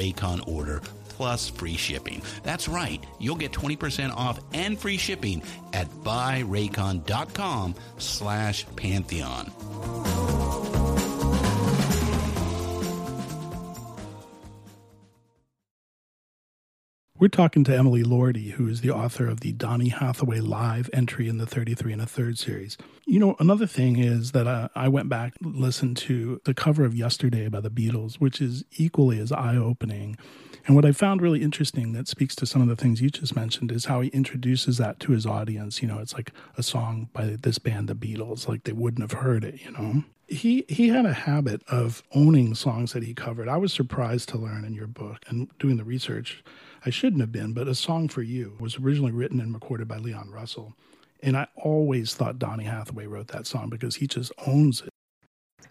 Raycon 0.01 0.47
order 0.47 0.81
plus 1.09 1.49
free 1.49 1.77
shipping. 1.77 2.21
That's 2.41 2.67
right. 2.67 3.05
You'll 3.19 3.35
get 3.35 3.51
20% 3.51 4.11
off 4.15 4.39
and 4.53 4.79
free 4.79 4.97
shipping 4.97 5.43
at 5.73 5.87
buyraycon.com 6.03 7.75
slash 7.99 8.65
Pantheon. 8.75 9.51
We're 17.21 17.27
talking 17.27 17.63
to 17.65 17.77
Emily 17.77 18.01
Lordi, 18.01 18.53
who 18.53 18.67
is 18.67 18.81
the 18.81 18.89
author 18.89 19.27
of 19.27 19.41
the 19.41 19.51
Donny 19.51 19.89
Hathaway 19.89 20.39
Live 20.39 20.89
entry 20.91 21.29
in 21.29 21.37
the 21.37 21.45
33 21.45 21.93
and 21.93 22.01
a 22.01 22.07
third 22.07 22.39
series. 22.39 22.79
You 23.05 23.19
know, 23.19 23.35
another 23.39 23.67
thing 23.67 23.99
is 23.99 24.31
that 24.31 24.47
uh, 24.47 24.69
I 24.73 24.87
went 24.87 25.07
back 25.07 25.35
listened 25.39 25.97
to 25.97 26.41
the 26.45 26.55
cover 26.55 26.83
of 26.83 26.95
Yesterday 26.95 27.47
by 27.47 27.59
the 27.59 27.69
Beatles, 27.69 28.15
which 28.15 28.41
is 28.41 28.63
equally 28.77 29.19
as 29.19 29.31
eye 29.31 29.55
opening. 29.55 30.17
And 30.65 30.75
what 30.75 30.83
I 30.83 30.93
found 30.93 31.21
really 31.21 31.43
interesting 31.43 31.93
that 31.93 32.07
speaks 32.07 32.35
to 32.37 32.47
some 32.47 32.63
of 32.63 32.67
the 32.67 32.75
things 32.75 33.01
you 33.01 33.11
just 33.11 33.35
mentioned 33.35 33.71
is 33.71 33.85
how 33.85 34.01
he 34.01 34.09
introduces 34.09 34.79
that 34.79 34.99
to 35.01 35.11
his 35.11 35.27
audience. 35.27 35.83
You 35.83 35.89
know, 35.89 35.99
it's 35.99 36.15
like 36.15 36.31
a 36.57 36.63
song 36.63 37.09
by 37.13 37.37
this 37.39 37.59
band, 37.59 37.87
the 37.87 37.93
Beatles, 37.93 38.47
like 38.47 38.63
they 38.63 38.73
wouldn't 38.73 39.03
have 39.03 39.21
heard 39.21 39.43
it, 39.43 39.63
you 39.63 39.69
know? 39.69 40.05
he 40.31 40.63
he 40.69 40.87
had 40.87 41.05
a 41.05 41.11
habit 41.13 41.61
of 41.67 42.01
owning 42.15 42.55
songs 42.55 42.93
that 42.93 43.03
he 43.03 43.13
covered. 43.13 43.49
I 43.49 43.57
was 43.57 43.73
surprised 43.73 44.29
to 44.29 44.37
learn 44.37 44.63
in 44.63 44.73
your 44.73 44.87
book 44.87 45.25
and 45.27 45.49
doing 45.59 45.75
the 45.75 45.83
research 45.83 46.41
I 46.83 46.89
shouldn't 46.89 47.21
have 47.21 47.31
been, 47.31 47.53
but 47.53 47.67
A 47.67 47.75
Song 47.75 48.07
for 48.07 48.23
You 48.23 48.57
was 48.59 48.77
originally 48.77 49.11
written 49.11 49.39
and 49.39 49.53
recorded 49.53 49.87
by 49.87 49.97
Leon 49.97 50.31
Russell. 50.31 50.73
And 51.21 51.37
I 51.37 51.47
always 51.55 52.15
thought 52.15 52.39
Donny 52.39 52.63
Hathaway 52.63 53.05
wrote 53.05 53.27
that 53.27 53.45
song 53.45 53.69
because 53.69 53.95
he 53.95 54.07
just 54.07 54.31
owns 54.47 54.81
it. 54.81 54.89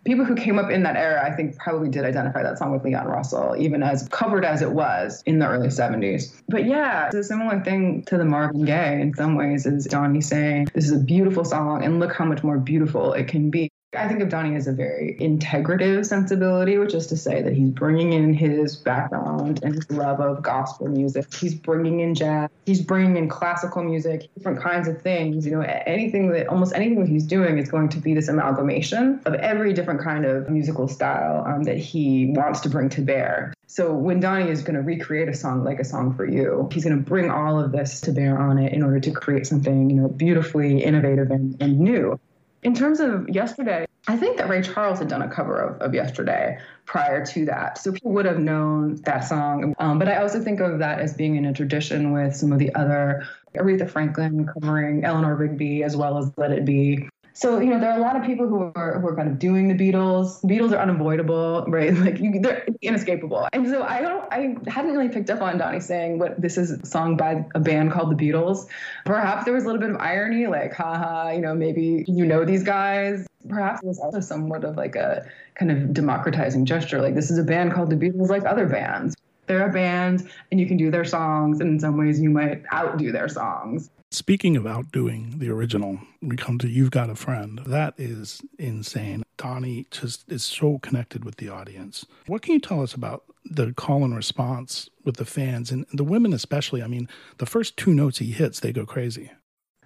People 0.05 0.25
who 0.25 0.37
came 0.37 0.59
up 0.59 0.71
in 0.71 0.85
that 0.85 0.97
era, 0.97 1.23
I 1.23 1.35
think, 1.35 1.59
probably 1.59 1.89
did 1.89 2.05
identify 2.05 2.43
that 2.45 2.59
song 2.59 2.73
with 2.73 2.85
Leon 2.85 3.07
Russell, 3.07 3.57
even 3.59 3.83
as 3.83 4.09
covered 4.09 4.45
as 4.45 4.63
it 4.63 4.71
was 4.71 5.23
in 5.27 5.41
the 5.41 5.49
early 5.49 5.69
70s. 5.69 6.41
But 6.49 6.65
yeah, 6.65 7.07
it's 7.07 7.17
a 7.17 7.25
similar 7.25 7.63
thing 7.63 8.05
to 8.05 8.17
the 8.17 8.25
Marvin 8.25 8.65
Gaye 8.65 9.01
in 9.01 9.13
some 9.13 9.35
ways, 9.35 9.67
is 9.67 9.87
Donny 9.87 10.21
saying, 10.21 10.69
This 10.75 10.85
is 10.85 10.93
a 10.93 11.01
beautiful 11.01 11.45
song, 11.45 11.85
and 11.85 11.99
look 11.99 12.15
how 12.15 12.25
much 12.25 12.45
more 12.45 12.57
beautiful 12.57 13.13
it 13.13 13.27
can 13.27 13.51
be. 13.51 13.70
I 13.97 14.07
think 14.07 14.21
of 14.21 14.29
Donny 14.29 14.55
as 14.55 14.69
a 14.69 14.73
very 14.73 15.17
integrative 15.21 16.07
sensibility, 16.07 16.79
which 16.79 16.95
is 16.95 17.09
to 17.09 17.17
say 17.17 17.43
that 17.43 17.55
he's 17.55 17.71
bringing 17.71 18.13
in 18.13 18.33
his 18.33 18.77
background 18.77 19.65
and 19.65 19.75
his 19.75 19.91
love 19.91 20.21
of 20.21 20.43
gospel 20.43 20.87
music. 20.87 21.35
He's 21.35 21.57
bringing 21.57 21.99
in 21.99 22.15
jazz. 22.15 22.51
He's 22.67 22.81
bringing 22.81 23.17
in 23.17 23.29
classical 23.29 23.83
music, 23.83 24.29
different 24.37 24.63
kinds 24.63 24.87
of 24.87 25.03
things. 25.03 25.45
You 25.45 25.57
know, 25.57 25.63
anything 25.87 26.31
that 26.31 26.47
almost 26.47 26.73
anything 26.73 27.01
that 27.01 27.09
he's 27.09 27.27
doing 27.27 27.59
is 27.59 27.69
going 27.69 27.89
to 27.89 27.99
be 27.99 28.15
this 28.15 28.29
amalgamation 28.29 29.21
of 29.25 29.35
every 29.35 29.73
different 29.73 30.01
kind 30.01 30.25
of 30.25 30.49
musical 30.49 30.87
style 30.87 31.45
um, 31.45 31.65
that 31.65 31.77
he 31.77 32.33
wants 32.37 32.61
to 32.61 32.69
bring 32.69 32.91
to 32.91 33.01
bear. 33.01 33.53
So 33.67 33.93
when 33.93 34.21
Donny 34.21 34.51
is 34.51 34.63
going 34.63 34.77
to 34.77 34.83
recreate 34.83 35.29
a 35.29 35.35
song 35.35 35.65
like 35.65 35.81
a 35.81 35.85
song 35.85 36.15
for 36.15 36.25
you, 36.25 36.69
he's 36.73 36.85
going 36.85 36.97
to 36.97 37.03
bring 37.03 37.29
all 37.29 37.59
of 37.59 37.73
this 37.73 38.01
to 38.03 38.13
bear 38.13 38.39
on 38.39 38.59
it 38.59 38.73
in 38.73 38.85
order 38.85 39.01
to 39.01 39.11
create 39.11 39.49
something, 39.49 39.91
you 39.91 39.97
know, 39.97 40.09
beautifully 40.09 40.83
innovative 40.83 41.33
and, 41.33 41.61
and 41.61 41.81
new. 41.81 42.19
In 42.63 42.75
terms 42.75 43.01
of 43.01 43.29
yesterday, 43.29 43.87
I 44.09 44.17
think 44.17 44.39
that 44.39 44.49
Ray 44.49 44.63
Charles 44.63 44.99
had 44.99 45.09
done 45.09 45.23
a 45.23 45.29
cover 45.29 45.59
of, 45.59 45.81
of 45.81 45.95
Yesterday 45.95 46.59
prior 46.85 47.25
to 47.27 47.45
that. 47.47 47.79
So 47.79 47.93
people 47.93 48.13
would 48.13 48.27
have 48.27 48.39
known 48.39 48.97
that 49.03 49.21
song. 49.21 49.75
Um, 49.79 49.99
but 49.99 50.09
I 50.09 50.17
also 50.17 50.43
think 50.43 50.61
of 50.61 50.79
that 50.79 50.99
as 51.01 51.15
being 51.15 51.37
in 51.37 51.45
a 51.45 51.53
tradition 51.53 52.13
with 52.13 52.35
some 52.35 52.53
of 52.53 52.59
the 52.59 52.75
other 52.75 53.27
Aretha 53.55 53.89
Franklin 53.89 54.47
covering 54.47 55.05
Eleanor 55.05 55.35
Rigby 55.37 55.83
as 55.83 55.97
well 55.97 56.19
as 56.19 56.33
Let 56.37 56.51
It 56.51 56.65
Be. 56.65 57.09
So 57.33 57.61
you 57.61 57.71
know 57.71 57.81
there 57.81 57.91
are 57.91 57.99
a 57.99 58.01
lot 58.01 58.17
of 58.17 58.25
people 58.25 58.49
who 58.49 58.73
are 58.75 59.01
who 59.01 59.07
are 59.09 59.17
kind 59.17 59.29
of 59.29 59.39
doing 59.39 59.69
the 59.69 59.75
Beatles. 59.75 60.41
The 60.41 60.49
Beatles 60.49 60.73
are 60.73 60.79
unavoidable, 60.79 61.65
right? 61.69 61.95
Like 61.95 62.19
you, 62.19 62.41
they're 62.41 62.67
inescapable. 62.83 63.49
And 63.53 63.67
so 63.69 63.83
I 63.83 64.01
don't, 64.01 64.33
I 64.33 64.57
hadn't 64.71 64.93
really 64.93 65.09
picked 65.09 65.31
up 65.31 65.41
on 65.41 65.59
Donny 65.59 65.81
saying 65.81 66.19
what 66.19 66.41
this 66.41 66.59
is 66.59 66.71
a 66.71 66.87
song 66.87 67.17
by 67.17 67.45
a 67.55 67.61
band 67.61 67.93
called 67.93 68.17
the 68.17 68.31
Beatles. 68.31 68.67
Perhaps 69.05 69.45
there 69.45 69.55
was 69.55 69.65
a 69.65 69.67
little 69.67 69.81
bit 69.81 69.91
of 69.91 69.97
irony, 70.01 70.47
like 70.47 70.75
haha, 70.75 71.31
you 71.31 71.41
know, 71.41 71.55
maybe 71.55 72.05
you 72.09 72.27
know 72.27 72.45
these 72.45 72.63
guys. 72.63 73.27
Perhaps 73.49 73.83
it 73.83 73.87
was 73.87 73.99
also 73.99 74.21
somewhat 74.21 74.65
of 74.65 74.77
like 74.77 74.97
a 74.97 75.27
kind 75.55 75.71
of 75.71 75.93
democratizing 75.93 76.65
gesture, 76.65 77.01
like 77.01 77.15
this 77.15 77.31
is 77.31 77.39
a 77.39 77.45
band 77.45 77.73
called 77.73 77.91
the 77.91 77.97
Beatles, 77.97 78.29
like 78.29 78.45
other 78.45 78.67
bands. 78.67 79.17
They're 79.47 79.69
a 79.69 79.73
band, 79.73 80.31
and 80.51 80.61
you 80.61 80.67
can 80.67 80.77
do 80.77 80.91
their 80.91 81.05
songs, 81.05 81.61
and 81.61 81.71
in 81.71 81.81
some 81.81 81.97
ways 81.97 82.21
you 82.21 82.31
might 82.31 82.63
outdo 82.73 83.11
their 83.11 83.29
songs. 83.29 83.91
Speaking 84.13 84.57
of 84.57 84.67
outdoing 84.67 85.39
the 85.39 85.51
original, 85.51 86.01
we 86.21 86.35
come 86.35 86.59
to 86.59 86.69
You've 86.69 86.91
Got 86.91 87.11
a 87.11 87.15
Friend. 87.15 87.61
That 87.65 87.95
is 87.97 88.43
insane. 88.59 89.23
Donny 89.37 89.87
just 89.93 90.31
is 90.31 90.43
so 90.43 90.79
connected 90.79 91.25
with 91.25 91.37
the 91.37 91.49
audience. 91.49 92.05
What 92.27 92.43
can 92.43 92.55
you 92.55 92.61
tell 92.61 92.83
us 92.83 92.93
about 92.93 93.23
the 93.45 93.73
call 93.73 94.03
and 94.03 94.17
response 94.17 94.91
with 95.05 95.17
the 95.17 95.25
fans 95.25 95.71
and 95.71 95.87
the 95.93 96.03
women, 96.03 96.33
especially? 96.33 96.83
I 96.83 96.89
mean, 96.89 97.09
the 97.39 97.47
first 97.47 97.77
two 97.77 97.95
notes 97.95 98.19
he 98.19 98.33
hits, 98.33 98.59
they 98.59 98.73
go 98.73 98.85
crazy 98.85 99.31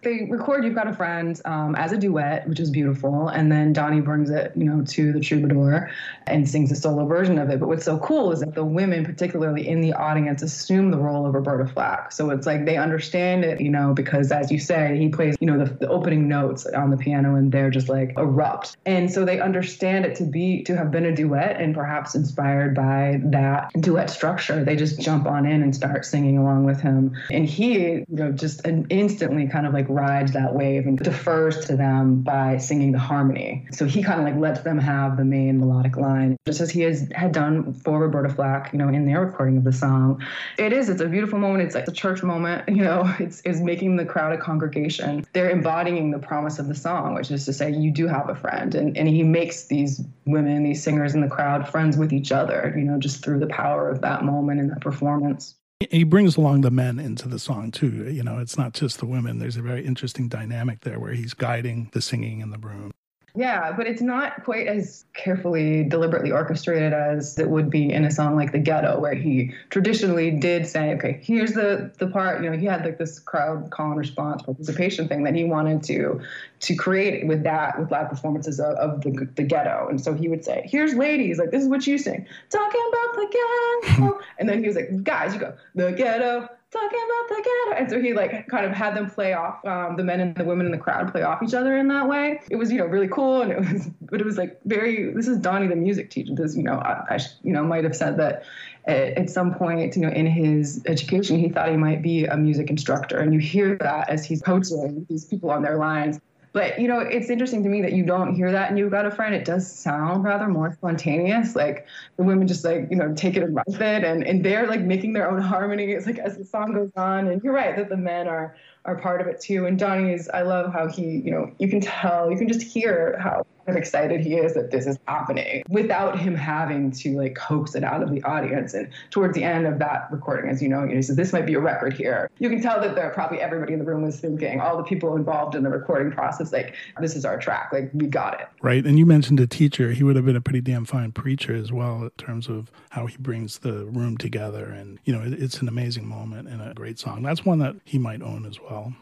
they 0.05 0.27
record 0.31 0.65
"You've 0.65 0.75
Got 0.75 0.89
a 0.89 0.95
Friend" 0.95 1.41
um, 1.45 1.75
as 1.77 1.93
a 1.93 1.99
duet, 1.99 2.49
which 2.49 2.61
is 2.61 2.71
beautiful, 2.71 3.29
and 3.29 3.51
then 3.51 3.73
Donny 3.73 4.01
brings 4.01 4.31
it, 4.31 4.53
you 4.55 4.65
know, 4.65 4.85
to 4.85 5.13
the 5.13 5.21
troubadour 5.21 5.91
and 6.27 6.49
sings 6.49 6.71
a 6.71 6.77
solo 6.77 7.07
version 7.07 7.39
of 7.39 7.51
it. 7.51 7.61
But 7.61 7.69
what's 7.69 7.85
so 7.85 7.99
cool 7.99 8.33
is 8.33 8.41
that 8.41 8.55
the 8.55 8.65
women, 8.65 9.05
particularly 9.05 9.69
in 9.69 9.81
the 9.81 9.93
audience, 9.93 10.43
assume 10.43 10.91
the 10.91 10.99
role 10.99 11.27
of 11.27 11.35
Roberta 11.35 11.67
Flack. 11.67 12.13
So 12.13 12.31
it's 12.31 12.47
like 12.47 12.65
they 12.65 12.77
understand 12.77 13.45
it, 13.45 13.61
you 13.61 13.71
know, 13.71 13.93
because 13.95 14.31
as 14.33 14.51
you 14.51 14.59
say, 14.59 14.97
he 14.99 15.09
plays, 15.09 15.37
you 15.41 15.47
know, 15.47 15.63
the, 15.63 15.73
the 15.75 15.89
opening 15.89 16.29
notes 16.29 16.67
on 16.67 16.91
the 16.91 16.97
piano, 16.97 17.35
and 17.35 17.51
they're 17.51 17.71
just 17.71 17.89
like 17.89 18.13
erupt, 18.17 18.77
and 18.87 19.11
so 19.11 19.25
they 19.25 19.41
understand 19.41 20.05
it 20.05 20.15
to 20.17 20.25
be 20.25 20.63
to 20.63 20.77
have 20.77 20.91
been 20.91 21.07
a 21.07 21.15
duet, 21.15 21.61
and 21.61 21.75
perhaps 21.75 22.15
inspired 22.15 22.75
by 22.75 23.21
that 23.25 23.71
duet 23.81 24.11
structure, 24.11 24.65
they 24.65 24.77
just 24.77 25.01
jump 25.01 25.27
on 25.27 25.47
in 25.47 25.63
and 25.63 25.75
start 25.75 26.05
singing 26.05 26.39
along 26.39 26.65
with 26.65 26.81
him, 26.81 27.17
and 27.31 27.47
he, 27.47 27.75
you 27.75 28.07
know, 28.09 28.33
just 28.33 28.61
instantly 28.65 29.47
kind 29.49 29.67
of 29.67 29.73
like 29.73 29.89
rides 29.95 30.33
that 30.33 30.55
wave 30.55 30.87
and 30.87 30.99
defers 30.99 31.65
to 31.67 31.77
them 31.77 32.23
by 32.23 32.59
singing 32.59 32.93
the 32.93 32.99
harmony. 32.99 33.67
So 33.73 33.87
he 33.87 34.03
kind 34.03 34.21
of 34.21 34.27
like 34.27 34.37
lets 34.37 34.61
them 34.61 34.79
have 34.79 35.17
the 35.17 35.25
main 35.25 35.59
melodic 35.59 35.97
line, 35.97 36.37
just 36.47 36.61
as 36.61 36.71
he 36.71 36.81
has 36.83 37.09
had 37.15 37.33
done 37.33 37.73
for 37.73 38.01
Roberta 38.01 38.29
Flack, 38.29 38.73
you 38.73 38.79
know, 38.79 38.89
in 38.89 39.07
their 39.07 39.25
recording 39.25 39.57
of 39.57 39.65
the 39.65 39.73
song. 39.73 40.23
It 40.59 40.73
is, 40.73 40.89
it's 40.89 41.01
a 41.01 41.07
beautiful 41.07 41.39
moment. 41.39 41.65
It's 41.65 41.75
like 41.75 41.89
a 41.89 41.93
church 41.93 42.23
moment, 42.23 42.69
you 42.77 42.83
know, 42.83 43.13
it's, 43.19 43.41
it's 43.45 43.61
making 43.61 43.97
the 43.97 44.05
crowd 44.05 44.33
a 44.33 44.39
congregation. 44.39 45.27
They're 45.33 45.51
embodying 45.51 46.11
the 46.11 46.19
promise 46.19 46.59
of 46.59 46.69
the 46.69 46.75
song, 46.75 47.15
which 47.15 47.31
is 47.31 47.45
to 47.47 47.53
say, 47.53 47.73
you 47.73 47.91
do 47.91 48.07
have 48.07 48.29
a 48.29 48.35
friend. 48.35 48.75
And, 48.75 48.97
and 48.97 49.09
he 49.09 49.23
makes 49.23 49.67
these 49.67 50.03
women, 50.27 50.65
these 50.65 50.83
singers 50.83 51.15
in 51.15 51.21
the 51.21 51.29
crowd, 51.29 51.69
friends 51.69 51.97
with 51.97 52.13
each 52.13 52.33
other, 52.33 52.75
you 52.77 52.85
know, 52.85 52.99
just 52.99 53.25
through 53.25 53.41
the 53.41 53.47
power 53.47 53.89
of 53.89 54.01
that 54.03 54.25
moment 54.25 54.61
and 54.61 54.71
that 54.71 54.81
performance 54.81 55.55
he 55.91 56.05
brings 56.05 56.37
along 56.37 56.63
the 56.63 56.71
men 56.71 56.99
into 56.99 57.29
the 57.29 57.39
song 57.39 57.71
too. 57.71 58.11
You 58.11 58.23
know, 58.23 58.39
it's 58.39 58.59
not 58.59 58.73
just 58.73 58.99
the 58.99 59.07
women. 59.07 59.39
There's 59.39 59.57
a 59.57 59.63
very 59.63 59.85
interesting 59.85 60.29
dynamic 60.29 60.81
there 60.81 60.99
where 60.99 61.13
he's 61.13 61.35
guiding 61.35 61.91
the 61.93 62.03
singing 62.03 62.41
in 62.41 62.51
the 62.51 62.59
room. 62.59 62.93
Yeah, 63.37 63.73
but 63.73 63.89
it's 63.89 64.01
not 64.01 64.45
quite 64.45 64.69
as 64.69 65.07
carefully, 65.13 65.83
deliberately 65.83 66.31
orchestrated 66.31 66.93
as 66.93 67.37
it 67.37 67.51
would 67.51 67.69
be 67.69 67.93
in 67.93 68.05
a 68.05 68.11
song 68.11 68.37
like 68.37 68.53
The 68.53 68.61
Ghetto, 68.61 69.01
where 69.01 69.15
he 69.15 69.53
traditionally 69.71 70.31
did 70.31 70.69
say, 70.69 70.95
okay, 70.95 71.19
here's 71.21 71.53
the 71.53 71.91
the 71.99 72.07
part, 72.07 72.45
you 72.45 72.51
know, 72.51 72.57
he 72.57 72.65
had 72.67 72.85
like 72.85 72.97
this 72.97 73.19
crowd 73.19 73.71
call 73.71 73.89
and 73.89 73.99
response 73.99 74.43
participation 74.43 75.09
thing 75.09 75.25
that 75.25 75.35
he 75.35 75.43
wanted 75.43 75.83
to 75.85 76.21
to 76.61 76.77
create 76.77 77.27
with 77.27 77.43
that, 77.43 77.77
with 77.81 77.91
live 77.91 78.09
performances 78.09 78.61
of, 78.61 78.77
of 78.77 79.01
the, 79.01 79.29
the 79.35 79.43
ghetto. 79.43 79.89
And 79.91 80.01
so 80.01 80.15
he 80.15 80.29
would 80.29 80.45
say, 80.45 80.63
here's 80.71 80.95
ladies, 80.95 81.39
like, 81.39 81.51
this 81.51 81.63
is 81.63 81.69
what 81.69 81.85
you 81.89 81.99
sing, 81.99 82.25
talking 82.51 82.89
about 82.89 83.17
the 83.17 83.83
ghetto. 83.97 84.21
and 84.39 84.49
then 84.49 84.61
he 84.61 84.69
was 84.69 84.77
like, 84.77 85.03
guys, 85.03 85.35
you 85.35 85.41
go, 85.41 85.55
the 85.75 85.91
ghetto, 85.91 86.49
talking 86.75 86.99
about 86.99 87.29
the 87.29 87.35
ghetto. 87.37 87.81
And 87.81 87.91
so 87.91 88.01
he 88.01 88.13
like 88.13 88.49
kind 88.49 88.67
of 88.67 88.73
had 88.73 88.97
them 88.97 89.09
play 89.09 89.33
off 89.33 89.65
um, 89.65 89.97
the 89.97 90.05
men 90.05 90.21
and 90.21 90.35
the 90.35 90.45
women 90.45 90.67
in 90.67 90.73
the 90.73 90.79
crowd 90.79 91.11
play 91.11 91.23
off 91.23 91.43
each 91.43 91.55
other 91.55 91.79
in 91.79 91.89
that 91.89 92.09
way. 92.09 92.41
It 92.51 92.57
was 92.57 92.71
you 92.73 92.79
know 92.79 92.87
really 92.87 93.09
cool, 93.09 93.43
and 93.43 93.53
it 93.53 93.59
was 93.59 93.89
but 94.03 94.21
it 94.21 94.25
was 94.25 94.37
like 94.37 94.61
very. 94.65 95.13
This 95.15 95.29
is 95.29 95.39
Donny 95.39 95.69
the 95.69 95.77
music 95.77 96.11
teacher. 96.11 96.35
This 96.35 96.57
you 96.57 96.63
know 96.63 96.75
I, 96.75 97.15
I 97.15 97.19
you 97.43 97.53
know 97.53 97.63
might 97.63 97.85
have 97.85 97.97
said 97.97 98.19
that 98.19 98.45
at, 98.87 99.19
at 99.19 99.31
some 99.31 99.55
point 99.55 99.95
you 99.97 100.03
know 100.03 100.11
in 100.11 100.27
his 100.27 100.83
education 100.87 101.39
he 101.39 101.49
thought 101.49 101.71
he 101.71 101.77
might 101.77 102.03
be 102.03 102.25
a 102.25 102.37
music 102.37 102.71
instructor, 102.71 103.19
and 103.19 103.33
you 103.33 103.39
hear 103.39 103.77
that 103.79 104.11
as 104.11 104.25
he's 104.25 104.43
coaching 104.43 105.07
these 105.09 105.25
people 105.25 105.51
on 105.51 105.63
their 105.63 105.77
lines. 105.77 106.21
But 106.55 106.79
you 106.81 106.87
know, 106.87 107.01
it's 107.01 107.31
interesting 107.31 107.65
to 107.65 107.69
me 107.69 107.83
that 107.83 107.95
you 107.95 108.05
don't 108.05 108.33
hear 108.33 108.53
that 108.53 108.71
and 108.71 108.79
you've 108.79 108.93
got 108.93 109.05
a 109.05 109.11
friend. 109.11 109.35
It 109.35 109.45
does 109.45 109.71
sound 109.71 110.23
rather 110.23 110.47
more 110.47 110.73
spontaneous. 110.73 111.57
Like 111.57 111.85
the 112.17 112.23
women 112.23 112.47
just 112.47 112.65
like, 112.65 112.87
you 112.91 112.97
know, 112.97 113.13
take 113.13 113.37
it 113.37 113.43
and 113.43 113.57
run 113.57 113.65
with 113.67 113.81
it 113.81 114.05
and, 114.05 114.25
and 114.25 114.45
they're 114.45 114.69
like 114.69 114.81
making 114.81 115.15
their 115.15 115.29
own 115.29 115.41
harmony. 115.41 115.91
It's 115.91 116.07
like 116.07 116.21
as 116.21 116.39
the 116.39 116.45
song 116.45 116.73
goes 116.73 116.93
on. 116.97 117.27
And 117.27 117.43
you're 117.43 117.53
right 117.53 117.77
that 117.77 117.89
the 117.89 117.97
men 117.97 118.29
are 118.29 118.55
are 118.85 118.97
part 118.97 119.21
of 119.21 119.27
it 119.27 119.41
too. 119.41 119.67
And 119.67 119.77
Donny 119.77 120.13
is 120.13 120.29
I 120.29 120.43
love 120.43 120.73
how 120.73 120.87
he, 120.87 121.19
you 121.19 121.33
know, 121.33 121.53
you 121.59 121.69
can 121.69 121.81
tell, 121.81 122.31
you 122.31 122.39
can 122.39 122.47
just 122.47 122.63
hear 122.63 123.19
how 123.21 123.45
and 123.67 123.77
excited 123.77 124.21
he 124.21 124.35
is 124.35 124.55
that 124.55 124.71
this 124.71 124.87
is 124.87 124.99
happening 125.07 125.63
without 125.69 126.19
him 126.19 126.35
having 126.35 126.91
to 126.91 127.17
like 127.17 127.35
coax 127.35 127.75
it 127.75 127.85
out 127.85 128.03
of 128.03 128.11
the 128.11 128.23
audience. 128.25 128.75
And 128.75 128.89
towards 129.11 129.35
the 129.35 129.45
end 129.45 129.67
of 129.67 129.79
that 129.79 130.09
recording, 130.11 130.51
as 130.51 130.63
you 130.63 130.69
know, 130.69 130.87
he 130.87 131.03
says, 131.03 131.17
This 131.17 131.33
might 131.33 131.47
be 131.47 131.55
a 131.55 131.61
record 131.61 131.95
here. 131.95 132.31
You 132.39 132.49
can 132.49 132.61
tell 132.61 132.81
that 132.81 132.95
there 132.95 133.11
probably 133.11 133.41
everybody 133.41 133.73
in 133.73 133.79
the 133.79 133.85
room 133.85 134.03
was 134.03 134.21
thinking, 134.21 134.61
all 134.61 134.77
the 134.77 134.83
people 134.83 135.17
involved 135.17 135.55
in 135.55 135.63
the 135.63 135.71
recording 135.71 136.13
process, 136.13 136.53
like, 136.53 136.75
this 137.01 137.17
is 137.17 137.25
our 137.25 137.39
track. 137.39 137.71
Like, 137.73 137.91
we 137.95 138.07
got 138.07 138.41
it. 138.41 138.49
Right. 138.63 138.85
And 138.85 138.99
you 138.99 139.07
mentioned 139.07 139.41
a 139.41 139.47
teacher. 139.47 139.93
He 139.93 140.03
would 140.03 140.17
have 140.17 140.25
been 140.25 140.37
a 140.37 140.41
pretty 140.41 140.61
damn 140.61 140.85
fine 140.85 141.13
preacher 141.13 141.55
as 141.55 141.73
well 141.73 142.03
in 142.03 142.11
terms 142.11 142.49
of 142.49 142.71
how 142.91 143.07
he 143.07 143.17
brings 143.17 143.59
the 143.59 143.87
room 143.87 144.17
together. 144.17 144.67
And, 144.67 144.99
you 145.05 145.13
know, 145.15 145.23
it's 145.25 145.61
an 145.61 145.69
amazing 145.69 146.07
moment 146.07 146.49
and 146.49 146.63
a 146.63 146.75
great 146.75 146.99
song. 146.99 147.23
That's 147.23 147.45
one 147.45 147.59
that 147.59 147.77
he 147.85 147.99
might 147.99 148.23
own 148.23 148.47
as 148.47 148.61
well 148.61 148.95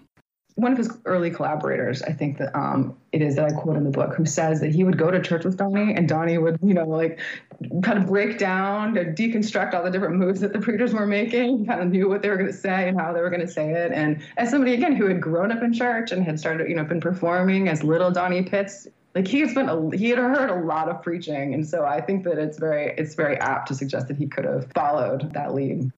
one 0.54 0.72
of 0.72 0.78
his 0.78 0.90
early 1.06 1.30
collaborators, 1.30 2.02
I 2.02 2.12
think 2.12 2.38
that 2.38 2.56
um, 2.56 2.96
it 3.12 3.22
is 3.22 3.36
that 3.36 3.46
I 3.46 3.52
quote 3.52 3.76
in 3.76 3.84
the 3.84 3.90
book, 3.90 4.14
who 4.14 4.26
says 4.26 4.60
that 4.60 4.74
he 4.74 4.84
would 4.84 4.98
go 4.98 5.10
to 5.10 5.20
church 5.20 5.44
with 5.44 5.56
Donny 5.56 5.94
and 5.94 6.08
Donny 6.08 6.36
would, 6.38 6.58
you 6.62 6.74
know, 6.74 6.86
like 6.86 7.20
kind 7.82 7.98
of 7.98 8.06
break 8.06 8.38
down 8.38 8.94
to 8.94 9.04
deconstruct 9.04 9.74
all 9.74 9.82
the 9.82 9.90
different 9.90 10.16
moves 10.16 10.40
that 10.40 10.52
the 10.52 10.58
preachers 10.58 10.92
were 10.92 11.06
making. 11.06 11.60
He 11.60 11.66
kind 11.66 11.80
of 11.80 11.88
knew 11.88 12.08
what 12.08 12.22
they 12.22 12.28
were 12.28 12.36
going 12.36 12.50
to 12.50 12.56
say 12.56 12.88
and 12.88 13.00
how 13.00 13.12
they 13.12 13.20
were 13.20 13.30
going 13.30 13.40
to 13.40 13.52
say 13.52 13.70
it. 13.70 13.92
And 13.92 14.22
as 14.36 14.50
somebody 14.50 14.74
again 14.74 14.94
who 14.94 15.06
had 15.06 15.20
grown 15.20 15.50
up 15.50 15.62
in 15.62 15.72
church 15.72 16.12
and 16.12 16.24
had 16.24 16.38
started, 16.38 16.68
you 16.68 16.74
know, 16.74 16.84
been 16.84 17.00
performing 17.00 17.68
as 17.68 17.82
little 17.82 18.10
Donny 18.10 18.42
Pitts, 18.42 18.86
like 19.14 19.28
he 19.28 19.40
had 19.40 19.50
spent 19.50 19.70
a, 19.70 19.96
he 19.96 20.10
had 20.10 20.18
heard 20.18 20.50
a 20.50 20.64
lot 20.64 20.88
of 20.88 21.02
preaching, 21.02 21.54
and 21.54 21.66
so 21.66 21.84
I 21.84 22.00
think 22.00 22.24
that 22.24 22.38
it's 22.38 22.58
very 22.58 22.94
it's 22.96 23.14
very 23.14 23.36
apt 23.36 23.68
to 23.68 23.74
suggest 23.74 24.08
that 24.08 24.16
he 24.16 24.26
could 24.26 24.44
have 24.44 24.70
followed 24.72 25.32
that 25.34 25.54
lead. 25.54 25.92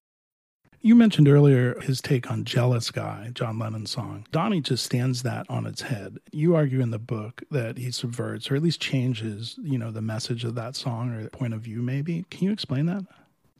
You 0.85 0.95
mentioned 0.95 1.29
earlier 1.29 1.81
his 1.81 2.03
take 2.03 2.31
on 2.31 2.45
Jealous 2.45 2.91
Guy, 2.91 3.31
John 3.33 3.59
Lennon's 3.59 3.91
song. 3.91 4.27
Donny 4.33 4.61
just 4.61 4.85
stands 4.85 5.23
that 5.23 5.47
on 5.49 5.65
its 5.65 5.81
head. 5.81 6.19
You 6.31 6.55
argue 6.57 6.81
in 6.81 6.91
the 6.91 6.99
book 6.99 7.43
that 7.51 7.79
he 7.79 7.91
subverts 7.91 8.51
or 8.51 8.57
at 8.57 8.63
least 8.63 8.83
changes, 8.83 9.59
you 9.63 9.79
know, 9.79 9.91
the 9.91 10.03
message 10.03 10.45
of 10.45 10.57
that 10.57 10.77
song 10.77 11.15
or 11.15 11.23
the 11.23 11.31
point 11.31 11.55
of 11.55 11.63
view 11.63 11.81
maybe. 11.81 12.27
Can 12.31 12.45
you 12.45 12.53
explain 12.53 12.85
that? 12.85 13.07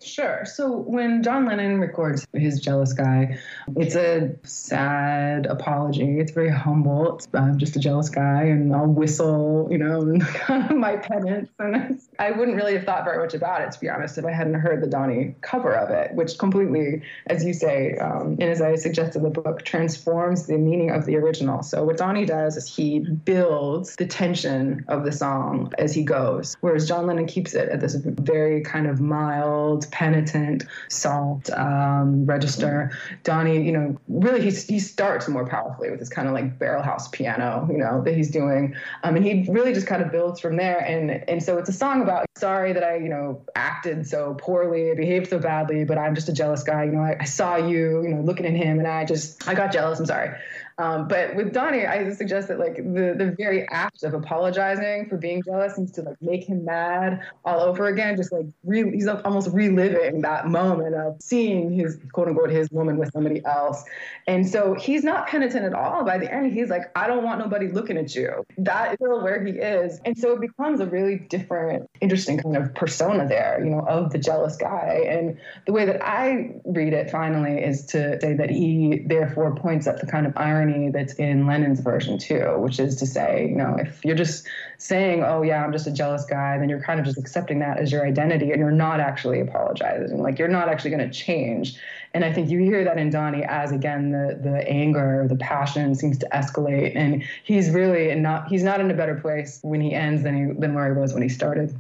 Sure. 0.03 0.45
So 0.45 0.77
when 0.77 1.23
John 1.23 1.47
Lennon 1.47 1.81
records 1.81 2.27
his 2.33 2.61
Jealous 2.61 2.93
Guy, 2.93 3.39
it's 3.77 3.95
a 3.95 4.35
sad 4.43 5.47
apology. 5.47 6.19
It's 6.19 6.33
very 6.33 6.51
humble. 6.51 7.17
It's, 7.17 7.29
I'm 7.33 7.59
just 7.59 7.77
a 7.77 7.79
jealous 7.79 8.09
guy 8.11 8.43
and 8.43 8.75
I'll 8.75 8.87
whistle, 8.87 9.69
you 9.71 9.79
know, 9.79 10.01
my 10.71 10.97
penance. 10.97 11.49
And 11.59 12.01
I 12.19 12.33
wouldn't 12.33 12.57
really 12.57 12.75
have 12.75 12.85
thought 12.85 13.05
very 13.05 13.19
much 13.19 13.35
about 13.35 13.63
it, 13.63 13.73
to 13.73 13.81
be 13.81 13.89
honest, 13.89 14.19
if 14.19 14.25
I 14.25 14.33
hadn't 14.33 14.55
heard 14.55 14.83
the 14.83 14.89
Donny 14.89 15.37
cover 15.41 15.73
of 15.73 15.91
it, 15.91 16.15
which 16.15 16.39
completely, 16.39 17.03
as 17.27 17.45
you 17.45 17.55
say, 17.55 17.97
um, 17.97 18.37
and 18.41 18.43
as 18.43 18.61
I 18.61 18.75
suggested 18.75 19.23
the 19.23 19.31
book, 19.31 19.65
transforms 19.65 20.47
the 20.47 20.59
meaning 20.59 20.91
of 20.91 21.07
the 21.07 21.17
original. 21.17 21.63
So 21.63 21.85
what 21.85 21.97
Donny 21.97 22.27
does 22.27 22.57
is 22.57 22.75
he 22.75 22.99
builds 22.99 23.97
the 23.97 24.07
tension 24.07 24.85
of 24.89 25.05
the 25.05 25.13
song 25.13 25.73
as 25.79 25.95
he 25.95 26.03
goes, 26.03 26.57
whereas 26.61 26.87
John 26.87 27.07
Lennon 27.07 27.27
keeps 27.27 27.55
it 27.55 27.69
at 27.71 27.81
this 27.81 27.95
very 27.95 28.61
kind 28.61 28.87
of 28.87 29.01
mild, 29.01 29.84
penitent, 29.87 30.65
Salt, 30.89 31.51
um, 31.51 32.27
register. 32.27 32.91
Donny, 33.23 33.63
you 33.63 33.73
know, 33.73 33.99
really 34.09 34.41
he, 34.41 34.51
he 34.51 34.79
starts 34.79 35.29
more 35.29 35.47
powerfully 35.47 35.91
with 35.91 36.01
this 36.01 36.09
kind 36.09 36.29
of 36.29 36.35
like 36.35 36.59
barrel 36.59 36.83
house 36.83 37.09
piano, 37.09 37.69
you 37.71 37.79
know, 37.79 38.03
that 38.03 38.15
he's 38.15 38.31
doing. 38.31 38.75
Um, 39.03 39.17
and 39.17 39.25
he 39.25 39.47
really 39.49 39.73
just 39.73 39.87
kind 39.87 40.03
of 40.03 40.11
builds 40.11 40.41
from 40.41 40.57
there. 40.57 40.79
And, 40.79 41.11
and 41.29 41.43
so 41.43 41.59
it's 41.59 41.69
a 41.69 41.73
song 41.73 42.03
about 42.03 42.27
sorry 42.37 42.73
that 42.73 42.83
I, 42.83 42.97
you 42.97 43.09
know, 43.09 43.41
acted 43.55 44.07
so 44.07 44.35
poorly, 44.35 44.95
behaved 44.95 45.29
so 45.29 45.39
badly, 45.39 45.85
but 45.85 45.99
I'm 45.99 46.15
just 46.15 46.29
a 46.29 46.33
jealous 46.33 46.63
guy. 46.63 46.85
You 46.85 46.93
know, 46.93 47.03
I, 47.03 47.17
I 47.21 47.25
saw 47.25 47.57
you, 47.57 48.03
you 48.03 48.09
know, 48.09 48.21
looking 48.21 48.47
at 48.47 48.55
him 48.55 48.79
and 48.79 48.89
I 48.89 49.05
just, 49.05 49.47
I 49.49 49.55
got 49.55 49.73
jealous. 49.73 50.01
I'm 50.01 50.07
sorry. 50.07 50.31
Um, 50.77 51.07
but 51.07 51.37
with 51.37 51.53
Donny, 51.53 51.87
I 51.87 52.11
suggest 52.13 52.49
that 52.49 52.59
like 52.59 52.77
the, 52.77 53.15
the 53.17 53.35
very 53.39 53.69
act 53.69 54.03
of 54.03 54.13
apologizing 54.13 55.09
for 55.09 55.17
being 55.17 55.43
jealous 55.45 55.77
seems 55.77 55.93
to 55.93 56.03
like 56.03 56.21
make 56.21 56.45
him 56.45 56.65
mad 56.65 57.21
all 57.45 57.61
over 57.61 57.87
again. 57.87 58.17
Just 58.17 58.33
like 58.33 58.47
re- 58.65 58.91
he's 58.91 59.07
almost 59.07 59.51
reliving 59.53 60.23
that 60.23 60.49
moment 60.49 60.97
of 60.97 61.23
seeing 61.23 61.73
his 61.73 61.99
quote 62.13 62.29
unquote 62.29 62.51
his 62.51 62.69
woman 62.71 62.99
with 62.99 63.13
somebody 63.13 63.45
else. 63.45 63.85
And 64.27 64.49
so 64.49 64.75
he's 64.75 65.05
not 65.05 65.29
penitent 65.29 65.65
at 65.65 65.75
all. 65.75 66.05
By 66.05 66.19
the 66.19 66.33
end, 66.33 66.53
he's 66.53 66.71
like, 66.71 66.91
I 66.97 67.07
don't 67.07 67.23
want 67.23 67.39
nobody 67.39 67.69
looking 67.69 67.97
at 67.97 68.15
you. 68.15 68.45
That 68.59 68.95
is 68.95 68.99
where 69.01 69.45
he 69.45 69.53
is. 69.53 70.01
And 70.05 70.19
so 70.19 70.33
it 70.33 70.41
becomes 70.41 70.81
a 70.81 70.87
really 70.87 71.19
different, 71.19 71.89
interesting 72.01 72.39
kind 72.39 72.57
of 72.57 72.75
persona 72.75 73.29
there, 73.29 73.61
you 73.63 73.71
know, 73.71 73.87
of 73.87 74.11
the 74.11 74.19
jealous 74.19 74.57
guy. 74.57 75.05
And 75.09 75.39
the 75.67 75.73
way 75.73 75.87
that 75.87 76.05
I 76.05 76.57
read 76.65 76.95
it 76.95 77.11
finally 77.11 77.63
is 77.63 77.87
to 77.87 78.19
say 78.21 78.35
that 78.35 78.51
he 78.51 79.03
therefore 79.07 79.55
points 79.55 79.87
up 79.87 80.01
the 80.01 80.07
kind 80.07 80.27
of 80.27 80.33
irony 80.37 80.64
irony 80.65 80.91
that's 80.91 81.15
in 81.15 81.47
Lennon's 81.47 81.81
version 81.81 82.19
too, 82.19 82.57
which 82.59 82.79
is 82.79 82.97
to 82.97 83.07
say, 83.07 83.49
you 83.49 83.57
know, 83.57 83.77
if 83.79 84.05
you're 84.05 84.17
just 84.17 84.47
saying, 84.79 85.23
"Oh 85.25 85.43
yeah, 85.43 85.65
I'm 85.65 85.73
just 85.73 85.87
a 85.87 85.93
jealous 85.93 86.25
guy," 86.25 86.59
then 86.59 86.69
you're 86.69 86.83
kind 86.83 86.99
of 86.99 87.07
just 87.07 87.19
accepting 87.19 87.59
that 87.61 87.79
as 87.79 87.93
your 87.93 88.07
identity, 88.07 88.51
and 88.51 88.61
you're 88.61 88.71
not 88.71 89.01
actually 89.01 89.41
apologizing. 89.41 90.23
Like 90.23 90.39
you're 90.39 90.49
not 90.49 90.69
actually 90.69 90.91
going 90.91 91.09
to 91.09 91.15
change. 91.15 91.77
And 92.13 92.25
I 92.25 92.33
think 92.33 92.49
you 92.49 92.61
hear 92.61 92.85
that 92.85 92.99
in 92.99 93.11
Donny 93.11 93.43
as 93.45 93.73
again 93.73 94.11
the 94.11 94.39
the 94.41 94.69
anger, 94.69 95.27
the 95.29 95.37
passion 95.37 95.95
seems 95.95 96.19
to 96.19 96.29
escalate, 96.33 96.93
and 96.95 97.25
he's 97.43 97.71
really 97.71 98.15
not 98.15 98.49
he's 98.49 98.63
not 98.63 98.81
in 98.81 98.91
a 98.91 98.95
better 98.95 99.15
place 99.15 99.61
when 99.63 99.81
he 99.81 99.93
ends 99.93 100.23
than 100.23 100.35
he 100.35 100.53
than 100.59 100.75
where 100.75 100.93
he 100.93 100.99
was 100.99 101.13
when 101.13 101.23
he 101.23 101.29
started. 101.29 101.75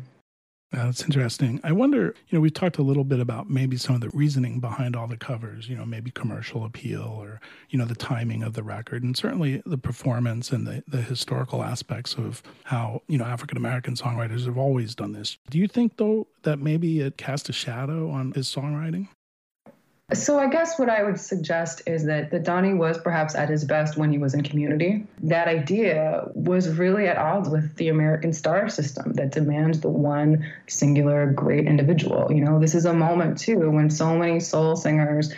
Uh, 0.74 0.86
that's 0.86 1.04
interesting. 1.04 1.60
I 1.62 1.70
wonder, 1.70 2.14
you 2.28 2.36
know, 2.36 2.40
we've 2.40 2.52
talked 2.52 2.78
a 2.78 2.82
little 2.82 3.04
bit 3.04 3.20
about 3.20 3.48
maybe 3.48 3.76
some 3.76 3.94
of 3.94 4.00
the 4.00 4.08
reasoning 4.10 4.58
behind 4.58 4.96
all 4.96 5.06
the 5.06 5.16
covers, 5.16 5.68
you 5.68 5.76
know, 5.76 5.84
maybe 5.84 6.10
commercial 6.10 6.64
appeal 6.64 7.02
or, 7.02 7.40
you 7.70 7.78
know, 7.78 7.84
the 7.84 7.94
timing 7.94 8.42
of 8.42 8.54
the 8.54 8.62
record 8.62 9.04
and 9.04 9.16
certainly 9.16 9.62
the 9.64 9.78
performance 9.78 10.50
and 10.50 10.66
the, 10.66 10.82
the 10.88 11.02
historical 11.02 11.62
aspects 11.62 12.14
of 12.14 12.42
how, 12.64 13.02
you 13.06 13.18
know, 13.18 13.24
African 13.24 13.56
American 13.56 13.94
songwriters 13.94 14.46
have 14.46 14.58
always 14.58 14.96
done 14.96 15.12
this. 15.12 15.38
Do 15.48 15.58
you 15.58 15.68
think, 15.68 15.96
though, 15.96 16.26
that 16.42 16.58
maybe 16.58 17.00
it 17.00 17.16
cast 17.16 17.48
a 17.48 17.52
shadow 17.52 18.10
on 18.10 18.32
his 18.32 18.52
songwriting? 18.52 19.08
So 20.12 20.38
I 20.38 20.48
guess 20.50 20.78
what 20.78 20.90
I 20.90 21.02
would 21.02 21.18
suggest 21.18 21.80
is 21.86 22.04
that 22.04 22.30
the 22.30 22.38
Donny 22.38 22.74
was 22.74 22.98
perhaps 22.98 23.34
at 23.34 23.48
his 23.48 23.64
best 23.64 23.96
when 23.96 24.12
he 24.12 24.18
was 24.18 24.34
in 24.34 24.42
community. 24.42 25.06
That 25.22 25.48
idea 25.48 26.28
was 26.34 26.68
really 26.68 27.06
at 27.06 27.16
odds 27.16 27.48
with 27.48 27.74
the 27.76 27.88
American 27.88 28.34
star 28.34 28.68
system 28.68 29.14
that 29.14 29.32
demands 29.32 29.80
the 29.80 29.88
one 29.88 30.46
singular 30.66 31.32
great 31.32 31.66
individual. 31.66 32.30
You 32.30 32.44
know, 32.44 32.60
this 32.60 32.74
is 32.74 32.84
a 32.84 32.92
moment 32.92 33.38
too 33.38 33.70
when 33.70 33.88
so 33.88 34.14
many 34.16 34.40
soul 34.40 34.76
singers 34.76 35.32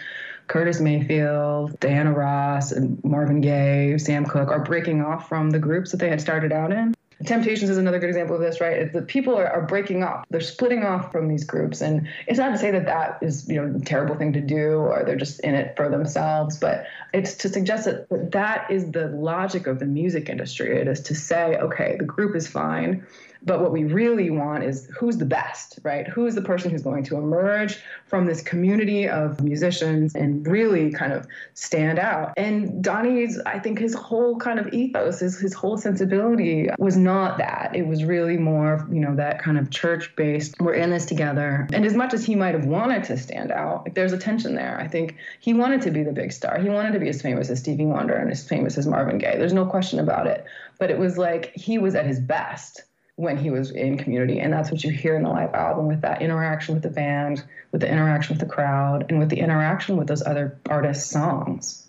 Curtis 0.49 0.81
Mayfield, 0.81 1.79
Diana 1.81 2.13
Ross, 2.13 2.73
and 2.73 3.03
Marvin 3.05 3.41
Gaye, 3.41 3.99
Sam 3.99 4.25
Cooke 4.25 4.51
are 4.51 4.63
breaking 4.63 5.03
off 5.03 5.29
from 5.29 5.51
the 5.51 5.59
groups 5.59 5.91
that 5.91 5.99
they 5.99 6.09
had 6.09 6.21
started 6.21 6.53
out 6.53 6.73
in. 6.73 6.95
Temptations 7.25 7.71
is 7.71 7.79
another 7.79 7.99
good 7.99 8.11
example 8.11 8.37
of 8.37 8.43
this, 8.43 8.61
right? 8.61 8.93
The 8.93 9.01
people 9.01 9.35
are, 9.37 9.49
are 9.49 9.63
breaking 9.63 10.03
off; 10.03 10.27
they're 10.29 10.41
splitting 10.41 10.85
off 10.85 11.11
from 11.11 11.29
these 11.29 11.45
groups, 11.45 11.81
and 11.81 12.07
it's 12.27 12.39
not 12.39 12.51
to 12.51 12.59
say 12.59 12.71
that 12.71 12.85
that 12.85 13.19
is, 13.23 13.49
you 13.49 13.57
know, 13.57 13.75
a 13.75 13.81
terrible 13.81 14.17
thing 14.17 14.35
to 14.35 14.41
do, 14.43 14.75
or 14.75 15.03
they're 15.05 15.17
just 15.17 15.41
in 15.41 15.55
it 15.55 15.75
for 15.77 15.89
themselves. 15.89 16.59
But 16.59 16.85
it's 17.15 17.35
to 17.37 17.49
suggest 17.49 17.87
that 17.87 18.33
that 18.33 18.71
is 18.71 18.91
the 18.91 19.09
logic 19.09 19.67
of 19.67 19.79
the 19.79 19.87
music 19.87 20.29
industry. 20.29 20.79
It 20.79 20.89
is 20.89 21.01
to 21.03 21.15
say, 21.15 21.57
okay, 21.57 21.97
the 21.99 22.05
group 22.05 22.37
is 22.37 22.47
fine, 22.47 23.07
but 23.47 23.61
what 23.61 23.71
we 23.71 23.85
really 23.85 24.29
want 24.29 24.65
is 24.65 24.89
who's 24.99 25.17
the 25.17 25.25
best, 25.25 25.79
right? 25.85 26.07
Who's 26.07 26.35
the 26.35 26.43
person 26.43 26.71
who's 26.71 26.83
going 26.83 27.05
to 27.05 27.17
emerge 27.17 27.79
from 28.07 28.27
this 28.27 28.43
community 28.43 29.09
of 29.09 29.43
musicians 29.43 30.17
and 30.17 30.47
really 30.47 30.91
kind 30.91 31.13
of 31.13 31.27
stand 31.55 32.01
out? 32.01 32.35
And 32.37 32.83
Donny's, 32.83 33.41
I 33.47 33.61
think 33.61 33.79
his 33.79 33.95
whole 33.95 34.37
kind 34.37 34.59
of 34.59 34.73
ethos, 34.75 35.21
his, 35.21 35.39
his 35.39 35.55
whole 35.55 35.79
sensibility 35.79 36.69
was 36.79 36.97
not 36.97 37.39
that. 37.39 37.71
It 37.75 37.87
was 37.87 38.05
really 38.05 38.37
more, 38.37 38.87
you 38.91 39.01
know, 39.01 39.15
that 39.15 39.41
kind 39.41 39.59
of 39.59 39.71
church 39.71 40.15
based, 40.17 40.61
we're 40.61 40.75
in 40.75 40.91
this 40.91 41.07
together. 41.07 41.69
And 41.73 41.87
as 41.87 41.95
much 41.95 42.15
as 42.15 42.25
he 42.25 42.35
might 42.35 42.55
have 42.55 42.67
wanted 42.67 43.05
to 43.05 43.17
stand 43.17 43.53
out, 43.53 43.85
like, 43.85 43.95
there's 43.95 44.13
a 44.13 44.19
tension 44.19 44.57
there. 44.57 44.77
I 44.81 44.89
think 44.89 45.17
he 45.39 45.55
wanted 45.55 45.83
to 45.83 45.93
be 45.93 46.03
the 46.03 46.13
big 46.13 46.33
star. 46.33 46.59
He 46.59 46.69
wanted 46.69 46.93
to 46.95 46.99
be 46.99 47.09
as 47.09 47.23
famous 47.23 47.49
as 47.49 47.61
Stevie 47.61 47.87
Wonder 47.87 48.15
and 48.15 48.31
as 48.33 48.47
famous 48.47 48.77
as 48.77 48.89
Marvin 48.89 49.19
Gaye. 49.19 49.37
There's 49.39 49.53
no 49.53 49.67
question 49.67 50.01
about 50.01 50.27
it. 50.27 50.45
But 50.81 50.91
it 50.91 50.99
was 50.99 51.17
like 51.17 51.53
he 51.55 51.79
was 51.79 51.95
at 51.95 52.07
his 52.07 52.19
best 52.19 52.83
when 53.17 53.37
he 53.37 53.51
was 53.51 53.71
in 53.71 53.97
community. 53.97 54.41
And 54.41 54.53
that's 54.53 54.71
what 54.71 54.85
you 54.85 54.91
hear 54.91 55.17
in 55.17 55.23
the 55.23 55.31
live 55.31 55.55
album 55.55 55.89
with 55.89 56.03
that 56.03 56.23
interaction 56.23 56.75
with 56.75 56.83
the 56.83 56.91
band, 56.91 57.43
with 57.73 57.81
the 57.81 57.91
interaction 57.91 58.37
with 58.37 58.47
the 58.47 58.55
crowd, 58.55 59.07
and 59.09 59.19
with 59.19 59.31
the 59.31 59.39
interaction 59.39 59.97
with 59.97 60.07
those 60.07 60.23
other 60.23 60.61
artists' 60.69 61.11
songs. 61.11 61.89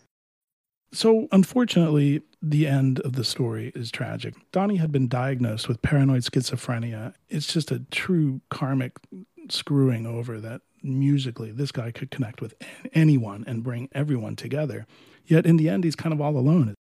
So, 0.93 1.27
unfortunately, 1.33 2.21
the 2.41 2.65
end 2.65 3.01
of 3.01 3.13
the 3.13 3.25
story 3.25 3.73
is 3.75 3.91
tragic. 3.91 4.35
Donny 4.53 4.77
had 4.77 4.91
been 4.91 5.09
diagnosed 5.09 5.67
with 5.67 5.81
paranoid 5.81 6.23
schizophrenia. 6.23 7.13
It's 7.27 7.51
just 7.51 7.71
a 7.71 7.79
true 7.91 8.39
karmic 8.49 8.93
screwing 9.49 10.05
over 10.05 10.39
that 10.39 10.61
musically 10.81 11.51
this 11.51 11.73
guy 11.73 11.91
could 11.91 12.09
connect 12.09 12.39
with 12.39 12.53
anyone 12.93 13.43
and 13.47 13.63
bring 13.63 13.89
everyone 13.91 14.37
together. 14.37 14.87
Yet 15.25 15.45
in 15.45 15.57
the 15.57 15.67
end, 15.67 15.83
he's 15.83 15.95
kind 15.95 16.13
of 16.13 16.21
all 16.21 16.37
alone 16.37 16.76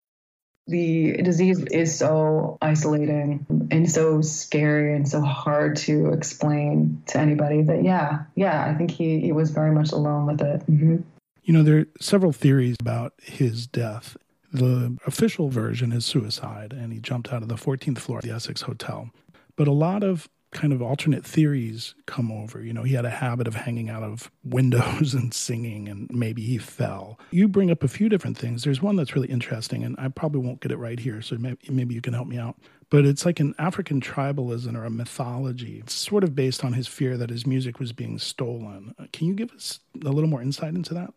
the 0.67 1.13
disease 1.21 1.63
is 1.71 1.95
so 1.95 2.57
isolating 2.61 3.45
and 3.69 3.89
so 3.89 4.21
scary 4.21 4.95
and 4.95 5.07
so 5.07 5.21
hard 5.21 5.75
to 5.75 6.11
explain 6.11 7.03
to 7.07 7.19
anybody 7.19 7.61
that 7.61 7.83
yeah 7.83 8.23
yeah 8.35 8.65
i 8.65 8.73
think 8.73 8.89
he, 8.89 9.19
he 9.19 9.31
was 9.31 9.51
very 9.51 9.71
much 9.71 9.91
alone 9.91 10.25
with 10.25 10.41
it. 10.41 10.61
Mm-hmm. 10.61 10.97
you 11.43 11.53
know 11.53 11.61
there 11.61 11.79
are 11.79 11.87
several 11.99 12.31
theories 12.31 12.75
about 12.79 13.13
his 13.21 13.67
death. 13.67 14.17
The 14.51 14.97
official 15.05 15.49
version 15.49 15.91
is 15.91 16.05
suicide 16.05 16.71
and 16.71 16.93
he 16.93 16.99
jumped 16.99 17.33
out 17.33 17.41
of 17.41 17.49
the 17.49 17.55
14th 17.55 17.99
floor 17.99 18.19
of 18.19 18.23
the 18.23 18.31
essex 18.31 18.61
hotel. 18.61 19.09
But 19.57 19.67
a 19.67 19.73
lot 19.73 20.01
of 20.01 20.29
kind 20.55 20.71
of 20.71 20.81
alternate 20.81 21.25
theories 21.25 21.93
come 22.05 22.31
over. 22.31 22.63
You 22.63 22.71
know, 22.71 22.83
he 22.83 22.95
had 22.95 23.03
a 23.03 23.09
habit 23.09 23.45
of 23.45 23.55
hanging 23.55 23.89
out 23.89 24.03
of 24.03 24.31
windows 24.43 25.13
and 25.13 25.33
singing, 25.33 25.87
and 25.89 26.09
maybe 26.09 26.41
he 26.41 26.57
fell. 26.57 27.19
You 27.29 27.47
bring 27.47 27.69
up 27.69 27.83
a 27.83 27.89
few 27.89 28.07
different 28.07 28.37
things. 28.37 28.63
There's 28.63 28.81
one 28.81 28.95
that's 28.95 29.15
really 29.15 29.27
interesting, 29.27 29.83
and 29.83 29.95
I 29.99 30.07
probably 30.07 30.39
won't 30.39 30.61
get 30.61 30.71
it 30.71 30.77
right 30.77 30.99
here, 30.99 31.21
so 31.21 31.35
maybe, 31.37 31.57
maybe 31.69 31.93
you 31.93 32.01
can 32.01 32.13
help 32.13 32.27
me 32.27 32.37
out. 32.37 32.55
But 32.89 33.05
it's 33.05 33.25
like 33.25 33.39
an 33.41 33.53
African 33.59 33.99
tribalism 33.99 34.75
or 34.75 34.85
a 34.85 34.89
mythology. 34.89 35.79
It's 35.79 35.93
sort 35.93 36.23
of 36.23 36.35
based 36.35 36.63
on 36.63 36.73
his 36.73 36.87
fear 36.87 37.17
that 37.17 37.29
his 37.29 37.45
music 37.45 37.79
was 37.79 37.91
being 37.91 38.17
stolen. 38.17 38.95
Can 39.11 39.27
you 39.27 39.33
give 39.33 39.51
us 39.51 39.81
a 40.05 40.09
little 40.09 40.29
more 40.29 40.41
insight 40.41 40.73
into 40.73 40.93
that? 40.93 41.13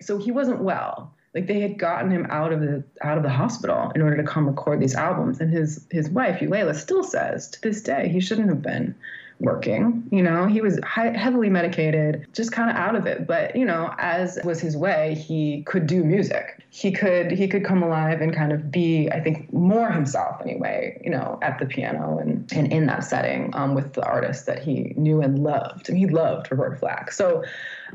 So 0.00 0.16
he 0.16 0.30
wasn't 0.30 0.62
well 0.62 1.14
like 1.34 1.46
they 1.46 1.60
had 1.60 1.78
gotten 1.78 2.10
him 2.10 2.26
out 2.28 2.52
of 2.52 2.60
the 2.60 2.84
out 3.02 3.16
of 3.16 3.22
the 3.22 3.30
hospital 3.30 3.90
in 3.94 4.02
order 4.02 4.16
to 4.16 4.22
come 4.22 4.46
record 4.46 4.80
these 4.80 4.94
albums. 4.94 5.40
And 5.40 5.50
his 5.50 5.86
his 5.90 6.10
wife 6.10 6.40
Eulalia 6.40 6.74
still 6.74 7.02
says 7.02 7.48
to 7.50 7.62
this 7.62 7.82
day 7.82 8.08
he 8.08 8.20
shouldn't 8.20 8.48
have 8.48 8.62
been 8.62 8.94
working. 9.40 10.06
You 10.12 10.22
know 10.22 10.46
he 10.46 10.60
was 10.60 10.78
high, 10.84 11.16
heavily 11.16 11.48
medicated 11.48 12.26
just 12.32 12.52
kind 12.52 12.70
of 12.70 12.76
out 12.76 12.94
of 12.94 13.06
it. 13.06 13.26
But 13.26 13.56
you 13.56 13.64
know 13.64 13.94
as 13.98 14.38
was 14.44 14.60
his 14.60 14.76
way 14.76 15.14
he 15.14 15.62
could 15.62 15.86
do 15.86 16.04
music. 16.04 16.62
He 16.68 16.92
could 16.92 17.30
he 17.30 17.48
could 17.48 17.64
come 17.64 17.82
alive 17.82 18.20
and 18.20 18.34
kind 18.34 18.50
of 18.50 18.70
be 18.70 19.10
i 19.10 19.20
think 19.20 19.52
more 19.52 19.90
himself 19.90 20.40
anyway 20.40 20.98
you 21.04 21.10
know 21.10 21.38
at 21.42 21.58
the 21.58 21.66
piano 21.66 22.18
and, 22.18 22.50
and 22.52 22.72
in 22.72 22.86
that 22.86 23.04
setting 23.04 23.50
um, 23.54 23.74
with 23.74 23.92
the 23.92 24.02
artists 24.04 24.44
that 24.44 24.62
he 24.62 24.94
knew 24.96 25.20
and 25.20 25.38
loved. 25.38 25.88
And 25.88 25.98
he 25.98 26.06
loved 26.06 26.50
Roberta 26.50 26.76
Flack. 26.76 27.12
So 27.12 27.44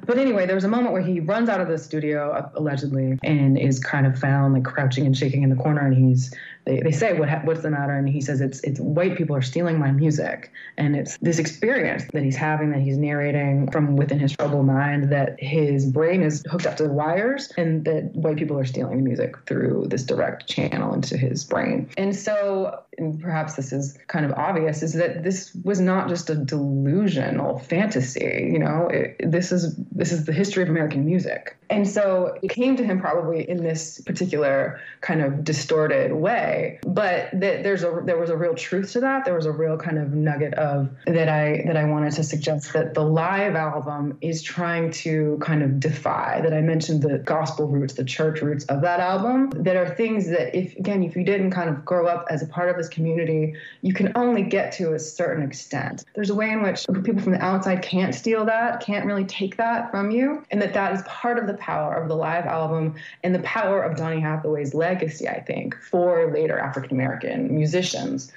But 0.05 0.17
anyway, 0.17 0.45
there 0.45 0.55
was 0.55 0.63
a 0.63 0.69
moment 0.69 0.93
where 0.93 1.01
he 1.01 1.19
runs 1.19 1.49
out 1.49 1.59
of 1.59 1.67
the 1.67 1.77
studio 1.77 2.49
allegedly 2.55 3.17
and 3.23 3.57
is 3.57 3.79
kind 3.79 4.05
of 4.05 4.17
found 4.17 4.53
like 4.53 4.63
crouching 4.63 5.05
and 5.05 5.17
shaking 5.17 5.43
in 5.43 5.49
the 5.49 5.55
corner, 5.55 5.85
and 5.85 5.95
he's 5.95 6.33
they, 6.67 6.81
they 6.81 6.91
say 6.91 7.17
what 7.17 7.29
what's 7.45 7.61
the 7.61 7.71
matter, 7.71 7.95
and 7.95 8.09
he 8.09 8.19
says 8.19 8.41
it's 8.41 8.59
it's 8.61 8.79
white 8.79 9.15
people 9.17 9.35
are 9.35 9.41
stealing 9.41 9.79
my 9.79 9.91
music, 9.91 10.51
and 10.77 10.95
it's 10.95 11.17
this 11.17 11.39
experience 11.39 12.03
that 12.13 12.23
he's 12.23 12.35
having 12.35 12.71
that 12.71 12.81
he's 12.81 12.97
narrating 12.97 13.71
from 13.71 13.95
within 13.95 14.19
his 14.19 14.35
troubled 14.35 14.65
mind 14.65 15.11
that 15.11 15.39
his 15.39 15.85
brain 15.85 16.21
is 16.21 16.43
hooked 16.51 16.65
up 16.65 16.75
to 16.77 16.83
the 16.83 16.91
wires, 16.91 17.51
and 17.57 17.85
that 17.85 18.13
white 18.13 18.35
people 18.35 18.59
are 18.59 18.65
stealing 18.65 18.97
the 18.97 19.03
music 19.03 19.37
through 19.45 19.85
this 19.87 20.03
direct 20.03 20.47
channel 20.47 20.93
into 20.93 21.17
his 21.17 21.45
brain, 21.45 21.89
and 21.97 22.13
so 22.15 22.83
and 22.97 23.21
perhaps 23.21 23.55
this 23.55 23.71
is 23.71 23.97
kind 24.07 24.25
of 24.25 24.33
obvious, 24.33 24.83
is 24.83 24.93
that 24.93 25.23
this 25.23 25.55
was 25.63 25.79
not 25.79 26.09
just 26.09 26.29
a 26.29 26.35
delusional 26.35 27.59
fantasy. 27.59 28.49
You 28.51 28.59
know, 28.59 28.89
it, 28.91 29.15
this 29.23 29.51
is 29.51 29.75
this 29.91 30.11
is 30.11 30.25
the 30.25 30.33
history 30.33 30.63
of 30.63 30.69
American 30.69 31.05
music, 31.05 31.55
and 31.69 31.87
so 31.87 32.37
it 32.41 32.49
came 32.49 32.75
to 32.77 32.83
him 32.83 32.99
probably 32.99 33.47
in 33.47 33.63
this 33.63 34.01
particular 34.01 34.79
kind 35.01 35.21
of 35.21 35.43
distorted 35.43 36.13
way. 36.13 36.79
But 36.85 37.29
that 37.33 37.63
there's 37.63 37.83
a 37.83 38.01
there 38.05 38.17
was 38.17 38.29
a 38.29 38.37
real 38.37 38.55
truth 38.55 38.93
to 38.93 39.01
that. 39.01 39.25
There 39.25 39.35
was 39.35 39.45
a 39.45 39.51
real 39.51 39.77
kind 39.77 39.97
of 39.97 40.13
nugget 40.13 40.53
of 40.53 40.89
that 41.05 41.29
I 41.29 41.63
that 41.67 41.77
I 41.77 41.85
wanted 41.85 42.13
to 42.13 42.23
suggest 42.23 42.73
that 42.73 42.93
the 42.93 43.01
live 43.01 43.55
album 43.55 44.17
is 44.21 44.41
trying 44.41 44.91
to 44.91 45.37
kind 45.41 45.63
of 45.63 45.79
defy. 45.79 46.41
That 46.41 46.53
I 46.53 46.61
mentioned 46.61 47.01
the 47.01 47.17
gospel 47.19 47.67
roots, 47.67 47.95
the 47.95 48.05
church 48.05 48.41
roots 48.41 48.65
of 48.65 48.81
that 48.81 48.99
album. 48.99 49.49
That 49.51 49.75
are 49.75 49.93
things 49.93 50.29
that 50.29 50.55
if 50.57 50.75
again 50.77 51.03
if 51.03 51.15
you 51.15 51.23
didn't 51.23 51.51
kind 51.51 51.69
of 51.69 51.83
grow 51.83 52.07
up 52.07 52.27
as 52.29 52.41
a 52.41 52.47
part 52.47 52.69
of 52.69 52.77
this 52.77 52.87
community, 52.87 53.55
you 53.81 53.93
can 53.93 54.11
only 54.15 54.43
get 54.43 54.71
to 54.73 54.93
a 54.93 54.99
certain 54.99 55.43
extent. 55.43 56.05
There's 56.15 56.29
a 56.29 56.35
way 56.35 56.51
in 56.51 56.63
which 56.63 56.85
people 57.03 57.21
from 57.21 57.33
the 57.33 57.43
outside 57.43 57.81
can't 57.81 58.15
steal 58.15 58.45
that, 58.45 58.79
can't 58.79 59.05
really 59.05 59.25
take 59.25 59.57
that 59.57 59.91
from 59.91 60.11
you, 60.11 60.43
and 60.51 60.61
that 60.61 60.73
that 60.73 60.93
is 60.93 61.01
part 61.03 61.37
of 61.37 61.47
the 61.47 61.56
power 61.57 61.95
of 61.95 62.07
the 62.07 62.15
live 62.15 62.45
album 62.45 62.95
and 63.23 63.33
the 63.33 63.39
power 63.39 63.81
of 63.81 63.97
Donny 63.97 64.19
Hathaway's 64.19 64.73
legacy, 64.73 65.27
I 65.27 65.39
think, 65.41 65.75
for 65.75 66.31
later 66.33 66.57
African 66.57 66.91
American 66.91 67.53
musicians. 67.53 68.31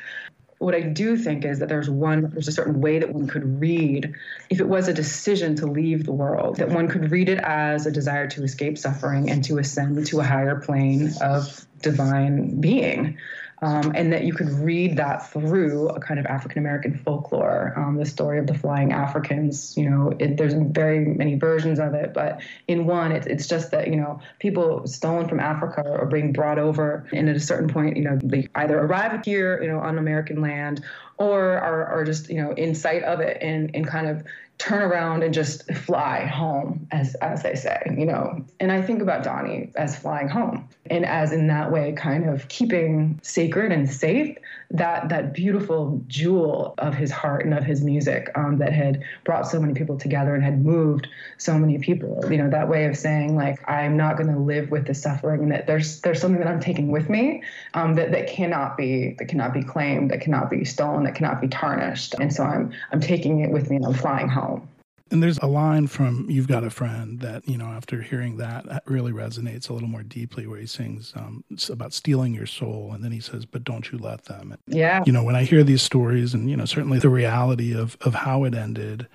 What 0.58 0.74
I 0.74 0.82
do 0.82 1.16
think 1.16 1.44
is 1.46 1.58
that 1.58 1.70
there's 1.70 1.88
one, 1.88 2.30
there's 2.32 2.48
a 2.48 2.52
certain 2.52 2.82
way 2.82 2.98
that 2.98 3.14
one 3.14 3.26
could 3.26 3.60
read, 3.60 4.14
if 4.50 4.60
it 4.60 4.68
was 4.68 4.88
a 4.88 4.92
decision 4.92 5.56
to 5.56 5.66
leave 5.66 6.04
the 6.04 6.12
world, 6.12 6.56
that 6.56 6.68
one 6.68 6.86
could 6.86 7.10
read 7.10 7.30
it 7.30 7.38
as 7.38 7.86
a 7.86 7.90
desire 7.90 8.28
to 8.28 8.42
escape 8.42 8.76
suffering 8.76 9.30
and 9.30 9.42
to 9.44 9.56
ascend 9.56 10.06
to 10.06 10.20
a 10.20 10.24
higher 10.24 10.60
plane 10.60 11.12
of 11.22 11.66
divine 11.80 12.60
being 12.60 13.16
um, 13.62 13.92
and 13.94 14.12
that 14.12 14.24
you 14.24 14.32
could 14.32 14.48
read 14.50 14.96
that 14.96 15.30
through 15.30 15.88
a 15.88 16.00
kind 16.00 16.18
of 16.18 16.26
African 16.26 16.58
American 16.58 16.96
folklore. 16.96 17.74
Um, 17.76 17.96
the 17.96 18.06
story 18.06 18.38
of 18.38 18.46
the 18.46 18.54
flying 18.54 18.92
Africans, 18.92 19.76
you 19.76 19.88
know, 19.88 20.12
it, 20.18 20.36
there's 20.36 20.54
very 20.54 21.04
many 21.04 21.34
versions 21.34 21.78
of 21.78 21.94
it, 21.94 22.14
but 22.14 22.40
in 22.68 22.86
one, 22.86 23.12
it's, 23.12 23.26
it's 23.26 23.46
just 23.46 23.70
that, 23.72 23.88
you 23.88 23.96
know, 23.96 24.20
people 24.38 24.86
stolen 24.86 25.28
from 25.28 25.40
Africa 25.40 25.82
are 25.86 26.06
being 26.06 26.32
brought 26.32 26.58
over, 26.58 27.06
and 27.12 27.28
at 27.28 27.36
a 27.36 27.40
certain 27.40 27.68
point, 27.68 27.96
you 27.96 28.04
know, 28.04 28.18
they 28.22 28.48
either 28.54 28.78
arrive 28.78 29.24
here, 29.24 29.62
you 29.62 29.68
know, 29.68 29.78
on 29.78 29.98
American 29.98 30.40
land 30.40 30.84
or 31.18 31.58
are, 31.58 31.86
are 31.86 32.04
just, 32.04 32.30
you 32.30 32.42
know, 32.42 32.52
in 32.52 32.74
sight 32.74 33.02
of 33.02 33.20
it 33.20 33.36
and, 33.42 33.70
and 33.74 33.86
kind 33.86 34.06
of 34.06 34.24
turn 34.60 34.82
around 34.82 35.22
and 35.22 35.32
just 35.32 35.64
fly 35.72 36.26
home, 36.26 36.86
as 36.92 37.14
as 37.16 37.42
they 37.42 37.54
say, 37.54 37.80
you 37.96 38.04
know. 38.04 38.44
And 38.60 38.70
I 38.70 38.82
think 38.82 39.00
about 39.00 39.24
Donny 39.24 39.72
as 39.74 39.96
flying 39.96 40.28
home, 40.28 40.68
and 40.90 41.04
as 41.06 41.32
in 41.32 41.46
that 41.48 41.72
way, 41.72 41.92
kind 41.92 42.28
of 42.28 42.46
keeping 42.48 43.18
sacred 43.22 43.72
and 43.72 43.90
safe 43.90 44.36
that 44.70 45.08
that 45.08 45.34
beautiful 45.34 46.00
jewel 46.06 46.74
of 46.78 46.94
his 46.94 47.10
heart 47.10 47.44
and 47.44 47.54
of 47.54 47.64
his 47.64 47.82
music 47.82 48.30
um, 48.36 48.58
that 48.58 48.72
had 48.72 49.02
brought 49.24 49.46
so 49.46 49.58
many 49.60 49.74
people 49.74 49.98
together 49.98 50.34
and 50.34 50.44
had 50.44 50.64
moved 50.64 51.08
so 51.38 51.58
many 51.58 51.78
people. 51.78 52.20
You 52.30 52.38
know, 52.38 52.50
that 52.50 52.68
way 52.68 52.84
of 52.84 52.96
saying 52.96 53.34
like 53.34 53.68
I'm 53.68 53.96
not 53.96 54.16
going 54.16 54.32
to 54.32 54.38
live 54.38 54.70
with 54.70 54.86
the 54.86 54.94
suffering, 54.94 55.42
and 55.42 55.52
that 55.52 55.66
there's 55.66 56.00
there's 56.02 56.20
something 56.20 56.40
that 56.40 56.48
I'm 56.48 56.60
taking 56.60 56.92
with 56.92 57.08
me 57.08 57.42
um, 57.74 57.94
that 57.94 58.12
that 58.12 58.28
cannot 58.28 58.76
be 58.76 59.16
that 59.18 59.26
cannot 59.26 59.52
be 59.52 59.62
claimed, 59.62 60.12
that 60.12 60.20
cannot 60.20 60.50
be 60.50 60.64
stolen, 60.64 61.04
that 61.04 61.16
cannot 61.16 61.40
be 61.40 61.48
tarnished, 61.48 62.14
and 62.20 62.32
so 62.32 62.44
I'm 62.44 62.72
I'm 62.92 63.00
taking 63.00 63.40
it 63.40 63.50
with 63.50 63.70
me 63.70 63.76
and 63.76 63.86
I'm 63.86 63.94
flying 63.94 64.28
home. 64.28 64.68
And 65.10 65.20
there's 65.22 65.38
a 65.38 65.46
line 65.46 65.88
from 65.88 66.30
You've 66.30 66.46
Got 66.46 66.62
a 66.62 66.70
Friend 66.70 67.18
that, 67.20 67.48
you 67.48 67.58
know, 67.58 67.66
after 67.66 68.00
hearing 68.00 68.36
that, 68.36 68.64
that 68.66 68.84
really 68.86 69.12
resonates 69.12 69.68
a 69.68 69.72
little 69.72 69.88
more 69.88 70.04
deeply 70.04 70.46
where 70.46 70.60
he 70.60 70.66
sings 70.66 71.12
um, 71.16 71.42
about 71.68 71.92
stealing 71.92 72.32
your 72.32 72.46
soul. 72.46 72.92
And 72.94 73.02
then 73.02 73.10
he 73.10 73.18
says, 73.18 73.44
But 73.44 73.64
don't 73.64 73.90
you 73.90 73.98
let 73.98 74.26
them. 74.26 74.56
Yeah. 74.68 75.02
You 75.04 75.12
know, 75.12 75.24
when 75.24 75.34
I 75.34 75.42
hear 75.42 75.64
these 75.64 75.82
stories 75.82 76.32
and, 76.32 76.48
you 76.48 76.56
know, 76.56 76.64
certainly 76.64 77.00
the 77.00 77.08
reality 77.08 77.74
of, 77.74 77.96
of 78.02 78.14
how 78.14 78.44
it 78.44 78.54
ended, 78.54 79.08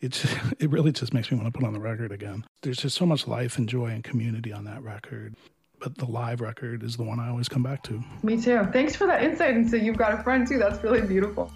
it's, 0.00 0.26
it 0.58 0.70
really 0.70 0.92
just 0.92 1.14
makes 1.14 1.30
me 1.30 1.38
want 1.38 1.52
to 1.52 1.58
put 1.58 1.66
on 1.66 1.72
the 1.72 1.80
record 1.80 2.12
again. 2.12 2.44
There's 2.62 2.78
just 2.78 2.96
so 2.96 3.06
much 3.06 3.26
life 3.26 3.56
and 3.56 3.66
joy 3.66 3.86
and 3.86 4.04
community 4.04 4.52
on 4.52 4.64
that 4.64 4.82
record. 4.82 5.34
But 5.80 5.96
the 5.96 6.06
live 6.06 6.40
record 6.40 6.82
is 6.82 6.96
the 6.96 7.04
one 7.04 7.20
I 7.20 7.28
always 7.28 7.48
come 7.48 7.62
back 7.62 7.84
to. 7.84 8.02
Me 8.22 8.40
too. 8.40 8.66
Thanks 8.72 8.96
for 8.96 9.06
that 9.06 9.22
insight 9.22 9.54
into 9.54 9.78
You've 9.78 9.96
Got 9.96 10.12
a 10.12 10.22
Friend, 10.22 10.46
too. 10.46 10.58
That's 10.58 10.82
really 10.82 11.02
beautiful. 11.02 11.52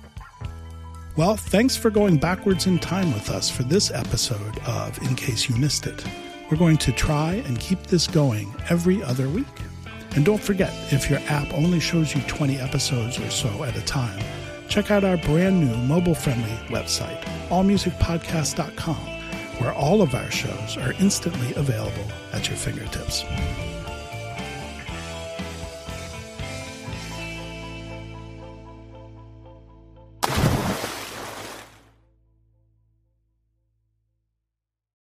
Well, 1.14 1.36
thanks 1.36 1.76
for 1.76 1.90
going 1.90 2.16
backwards 2.16 2.66
in 2.66 2.78
time 2.78 3.12
with 3.12 3.28
us 3.28 3.50
for 3.50 3.64
this 3.64 3.90
episode 3.90 4.58
of 4.60 4.96
In 5.02 5.14
Case 5.14 5.46
You 5.46 5.54
Missed 5.56 5.86
It. 5.86 6.02
We're 6.50 6.56
going 6.56 6.78
to 6.78 6.90
try 6.90 7.34
and 7.34 7.60
keep 7.60 7.82
this 7.82 8.06
going 8.06 8.54
every 8.70 9.02
other 9.02 9.28
week. 9.28 9.46
And 10.16 10.24
don't 10.24 10.42
forget, 10.42 10.72
if 10.90 11.10
your 11.10 11.18
app 11.28 11.52
only 11.52 11.80
shows 11.80 12.14
you 12.14 12.22
20 12.22 12.56
episodes 12.58 13.20
or 13.20 13.28
so 13.28 13.62
at 13.62 13.76
a 13.76 13.82
time, 13.82 14.24
check 14.70 14.90
out 14.90 15.04
our 15.04 15.18
brand 15.18 15.60
new 15.60 15.76
mobile 15.86 16.14
friendly 16.14 16.56
website, 16.68 17.22
allmusicpodcast.com, 17.50 18.96
where 19.58 19.74
all 19.74 20.00
of 20.00 20.14
our 20.14 20.30
shows 20.30 20.78
are 20.78 20.94
instantly 20.94 21.52
available 21.56 22.10
at 22.32 22.48
your 22.48 22.56
fingertips. 22.56 23.22